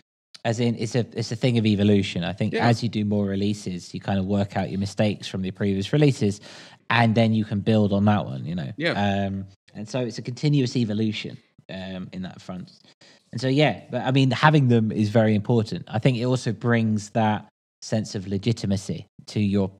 as 0.45 0.59
in 0.59 0.75
it's 0.75 0.95
a 0.95 1.05
it's 1.13 1.31
a 1.31 1.35
thing 1.35 1.57
of 1.57 1.65
evolution. 1.65 2.23
I 2.23 2.33
think 2.33 2.53
yeah. 2.53 2.67
as 2.67 2.83
you 2.83 2.89
do 2.89 3.05
more 3.05 3.25
releases, 3.25 3.93
you 3.93 3.99
kind 3.99 4.19
of 4.19 4.25
work 4.25 4.57
out 4.57 4.69
your 4.69 4.79
mistakes 4.79 5.27
from 5.27 5.41
the 5.41 5.51
previous 5.51 5.91
releases, 5.93 6.41
and 6.89 7.15
then 7.15 7.33
you 7.33 7.45
can 7.45 7.59
build 7.59 7.93
on 7.93 8.05
that 8.05 8.25
one. 8.25 8.45
You 8.45 8.55
know, 8.55 8.71
yeah. 8.77 9.25
Um, 9.27 9.45
and 9.73 9.87
so 9.87 9.99
it's 9.99 10.17
a 10.17 10.21
continuous 10.21 10.75
evolution 10.75 11.37
um, 11.69 12.09
in 12.11 12.23
that 12.23 12.41
front. 12.41 12.71
And 13.31 13.41
so 13.41 13.47
yeah, 13.47 13.81
but 13.91 14.01
I 14.01 14.11
mean, 14.11 14.31
having 14.31 14.67
them 14.69 14.91
is 14.91 15.09
very 15.09 15.35
important. 15.35 15.85
I 15.87 15.99
think 15.99 16.17
it 16.17 16.25
also 16.25 16.51
brings 16.51 17.09
that 17.11 17.47
sense 17.81 18.15
of 18.15 18.27
legitimacy 18.27 19.05
to 19.27 19.39
your 19.39 19.71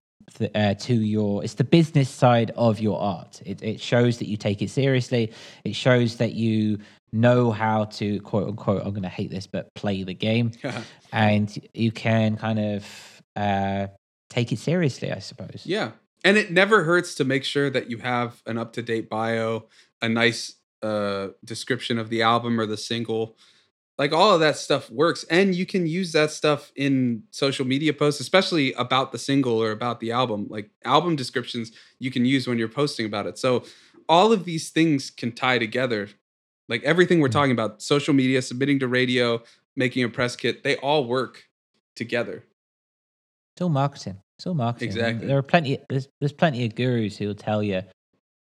uh, 0.53 0.73
to 0.73 0.93
your 0.93 1.43
it's 1.43 1.55
the 1.55 1.63
business 1.63 2.09
side 2.09 2.51
of 2.55 2.79
your 2.79 2.99
art 2.99 3.41
it, 3.45 3.63
it 3.63 3.79
shows 3.79 4.17
that 4.17 4.27
you 4.27 4.35
take 4.35 4.61
it 4.61 4.69
seriously 4.69 5.31
it 5.63 5.73
shows 5.73 6.17
that 6.17 6.33
you 6.33 6.77
know 7.11 7.51
how 7.51 7.85
to 7.85 8.19
quote 8.21 8.47
unquote 8.47 8.81
i'm 8.83 8.91
going 8.91 9.01
to 9.01 9.09
hate 9.09 9.31
this 9.31 9.47
but 9.47 9.73
play 9.73 10.03
the 10.03 10.13
game. 10.13 10.51
And 11.13 11.57
you 11.73 11.91
can 11.91 12.35
kind 12.35 12.59
of 12.59 13.21
uh, 13.35 13.87
take 14.29 14.51
it 14.51 14.59
seriously 14.59 15.11
i 15.11 15.19
suppose. 15.19 15.61
Yeah. 15.65 15.91
And 16.25 16.35
it 16.35 16.51
never 16.51 16.83
hurts 16.83 17.15
to 17.15 17.23
make 17.23 17.45
sure 17.45 17.69
that 17.69 17.89
you 17.89 17.99
have 17.99 18.41
an 18.45 18.57
up-to-date 18.57 19.09
bio 19.09 19.67
a 20.01 20.09
nice 20.09 20.55
uh, 20.83 21.29
description 21.43 21.97
of 21.97 22.09
the 22.09 22.21
album 22.21 22.59
or 22.59 22.65
the 22.65 22.77
single. 22.77 23.37
Like 23.97 24.13
all 24.13 24.33
of 24.33 24.39
that 24.41 24.57
stuff 24.57 24.91
works. 24.91 25.25
And 25.29 25.55
you 25.55 25.65
can 25.65 25.87
use 25.87 26.11
that 26.11 26.29
stuff 26.31 26.71
in 26.75 27.23
social 27.31 27.65
media 27.65 27.93
posts 27.93 28.21
especially 28.21 28.73
about 28.73 29.11
the 29.11 29.17
single 29.17 29.61
or 29.61 29.71
about 29.71 29.99
the 29.99 30.11
album. 30.11 30.47
Like 30.49 30.69
album 30.85 31.15
descriptions 31.15 31.71
you 31.99 32.11
can 32.11 32.25
use 32.25 32.47
when 32.47 32.59
you're 32.59 32.67
posting 32.67 33.05
about 33.05 33.25
it. 33.25 33.39
So 33.39 33.63
all 34.07 34.31
of 34.31 34.45
these 34.45 34.69
things 34.69 35.09
can 35.09 35.31
tie 35.31 35.57
together 35.57 36.09
like 36.69 36.83
everything 36.83 37.19
we're 37.19 37.27
mm. 37.27 37.33
talking 37.33 37.51
about 37.51 37.81
social 37.81 38.13
media 38.13 38.41
submitting 38.41 38.79
to 38.79 38.87
radio 38.87 39.41
making 39.75 40.03
a 40.03 40.09
press 40.09 40.35
kit 40.35 40.63
they 40.63 40.75
all 40.77 41.05
work 41.05 41.45
together 41.95 42.43
it's 43.55 43.61
all 43.61 43.69
marketing 43.69 44.17
it's 44.37 44.47
all 44.47 44.53
marketing 44.53 44.87
exactly 44.87 45.27
there 45.27 45.37
are 45.37 45.43
plenty 45.43 45.79
there's, 45.89 46.07
there's 46.19 46.33
plenty 46.33 46.65
of 46.65 46.75
gurus 46.75 47.17
who 47.17 47.27
will 47.27 47.35
tell 47.35 47.63
you 47.63 47.81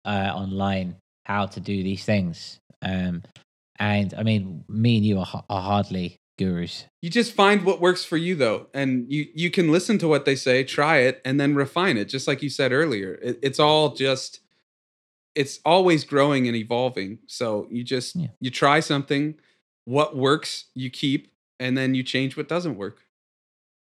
uh, 0.05 0.31
online 0.33 0.95
how 1.25 1.45
to 1.45 1.59
do 1.59 1.83
these 1.83 2.03
things 2.03 2.59
um, 2.81 3.23
and 3.79 4.13
I 4.13 4.23
mean, 4.23 4.63
me 4.67 4.97
and 4.97 5.05
you 5.05 5.19
are, 5.19 5.43
are 5.49 5.61
hardly 5.61 6.17
gurus. 6.37 6.85
You 7.01 7.09
just 7.09 7.33
find 7.33 7.63
what 7.63 7.81
works 7.81 8.03
for 8.05 8.17
you 8.17 8.35
though, 8.35 8.67
and 8.73 9.11
you 9.11 9.27
you 9.33 9.49
can 9.49 9.71
listen 9.71 9.97
to 9.99 10.07
what 10.07 10.25
they 10.25 10.35
say, 10.35 10.63
try 10.63 10.97
it, 10.97 11.21
and 11.25 11.39
then 11.39 11.55
refine 11.55 11.97
it. 11.97 12.05
Just 12.05 12.27
like 12.27 12.41
you 12.41 12.49
said 12.49 12.71
earlier, 12.71 13.15
it, 13.21 13.39
it's 13.41 13.59
all 13.59 13.93
just 13.93 14.39
it's 15.35 15.59
always 15.65 16.03
growing 16.03 16.47
and 16.47 16.55
evolving. 16.55 17.19
So 17.27 17.67
you 17.69 17.83
just 17.83 18.15
yeah. 18.15 18.27
you 18.39 18.49
try 18.49 18.79
something, 18.79 19.35
what 19.85 20.15
works 20.15 20.65
you 20.73 20.89
keep, 20.89 21.31
and 21.59 21.77
then 21.77 21.95
you 21.95 22.03
change 22.03 22.37
what 22.37 22.47
doesn't 22.47 22.77
work. 22.77 23.01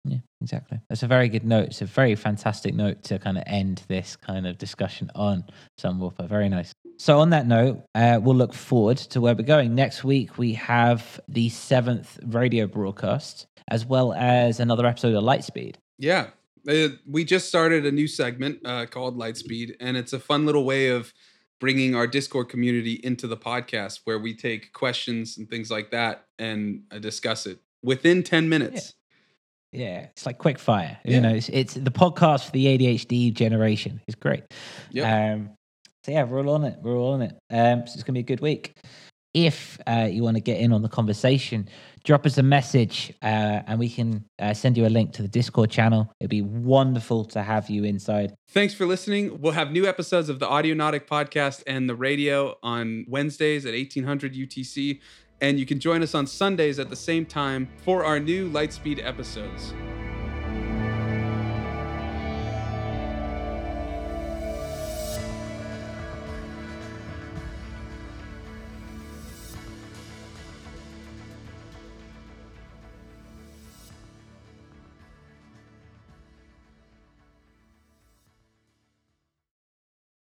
Yeah, 0.05 0.19
exactly. 0.41 0.81
That's 0.89 1.03
a 1.03 1.09
very 1.09 1.29
good 1.29 1.45
note. 1.45 1.67
It's 1.67 1.83
a 1.83 1.87
very 1.87 2.15
fantastic 2.15 2.75
note 2.75 3.03
to 3.05 3.19
kind 3.19 3.37
of 3.37 3.45
end 3.47 3.83
this 3.89 4.15
kind 4.15 4.47
of 4.47 4.57
discussion 4.57 5.11
on 5.15 5.45
Sunwarper. 5.81 6.29
Very 6.29 6.49
nice. 6.49 6.73
So, 6.99 7.19
on 7.19 7.31
that 7.31 7.47
note, 7.47 7.85
uh, 7.95 8.21
we'll 8.23 8.37
look 8.37 8.55
forward 8.55 8.97
to 8.99 9.21
where 9.21 9.35
we're 9.35 9.43
going. 9.43 9.75
Next 9.75 10.05
week, 10.05 10.39
we 10.39 10.55
have 10.55 11.21
the 11.29 11.49
seventh 11.51 12.19
radio 12.25 12.67
broadcast, 12.67 13.47
as 13.69 13.85
well 13.85 14.15
as 14.15 14.61
another 14.61 14.87
episode 14.87 15.15
of 15.15 15.23
Lightspeed. 15.23 15.75
Yeah. 15.99 16.29
Uh, 16.69 16.89
we 17.07 17.25
just 17.25 17.49
started 17.49 17.85
a 17.85 17.93
new 17.93 18.09
segment 18.09 18.61
uh, 18.65 18.87
called 18.87 19.19
Lightspeed, 19.19 19.77
and 19.79 19.97
it's 19.97 20.13
a 20.13 20.19
fun 20.19 20.47
little 20.47 20.65
way 20.65 20.89
of 20.89 21.13
bringing 21.61 21.95
our 21.95 22.07
Discord 22.07 22.49
community 22.49 23.01
into 23.03 23.27
the 23.27 23.37
podcast 23.37 24.01
where 24.05 24.19
we 24.19 24.35
take 24.35 24.73
questions 24.73 25.39
and 25.39 25.49
things 25.49 25.71
like 25.71 25.91
that 25.91 26.25
and 26.39 26.83
uh, 26.91 26.99
discuss 26.99 27.47
it 27.47 27.59
within 27.83 28.23
10 28.23 28.49
minutes. 28.49 28.95
Yeah, 29.73 29.85
yeah. 29.85 30.07
it's 30.13 30.27
like 30.27 30.39
quick 30.39 30.59
fire. 30.59 30.99
Yeah. 31.05 31.15
You 31.15 31.21
know, 31.21 31.35
it's, 31.35 31.49
it's, 31.49 31.75
the 31.75 31.91
podcast 31.91 32.47
for 32.47 32.53
the 32.53 32.67
ADHD 32.67 33.33
generation. 33.33 34.01
It's 34.07 34.15
great. 34.15 34.45
Yeah. 34.91 35.33
Um, 35.33 35.51
so 36.05 36.13
yeah, 36.13 36.23
we're 36.23 36.39
all 36.39 36.55
on 36.55 36.65
it. 36.65 36.79
We're 36.81 36.97
all 36.97 37.15
on 37.15 37.23
it. 37.23 37.33
Um, 37.51 37.87
so 37.87 37.95
it's 37.95 38.05
gonna 38.05 38.15
be 38.15 38.21
a 38.21 38.23
good 38.23 38.41
week. 38.41 38.77
If 39.35 39.79
uh, 39.87 40.09
you 40.11 40.23
want 40.23 40.37
to 40.37 40.41
get 40.41 40.61
in 40.61 40.73
on 40.73 40.83
the 40.83 40.89
conversation, 40.89 41.69
drop 42.07 42.25
us 42.25 42.39
a 42.39 42.43
message 42.43 43.13
uh, 43.23 43.61
and 43.67 43.79
we 43.79 43.91
can 43.91 44.25
uh, 44.39 44.55
send 44.55 44.77
you 44.79 44.87
a 44.87 44.89
link 44.89 45.13
to 45.13 45.23
the 45.23 45.29
Discord 45.29 45.71
channel. 45.71 46.11
It'd 46.21 46.31
be 46.31 46.41
wonderful 46.41 47.25
to 47.27 47.43
have 47.43 47.69
you 47.69 47.83
inside. 47.83 48.35
Thanks 48.49 48.73
for 48.73 48.87
listening. 48.87 49.41
We'll 49.41 49.53
have 49.53 49.73
new 49.73 49.87
episodes 49.87 50.29
of 50.29 50.39
the 50.39 50.47
Audionautic 50.47 51.07
podcast 51.07 51.65
and 51.67 51.91
the 51.91 51.97
radio 51.97 52.57
on 52.63 53.05
Wednesdays 53.09 53.67
at 53.67 53.75
1800 53.75 54.35
UTC. 54.35 55.01
And 55.41 55.59
you 55.59 55.67
can 55.67 55.81
join 55.81 56.03
us 56.03 56.15
on 56.15 56.27
Sundays 56.27 56.79
at 56.79 56.89
the 56.89 56.97
same 56.97 57.27
time 57.27 57.69
for 57.85 58.05
our 58.05 58.21
new 58.21 58.49
Lightspeed 58.49 59.05
episodes. 59.05 59.75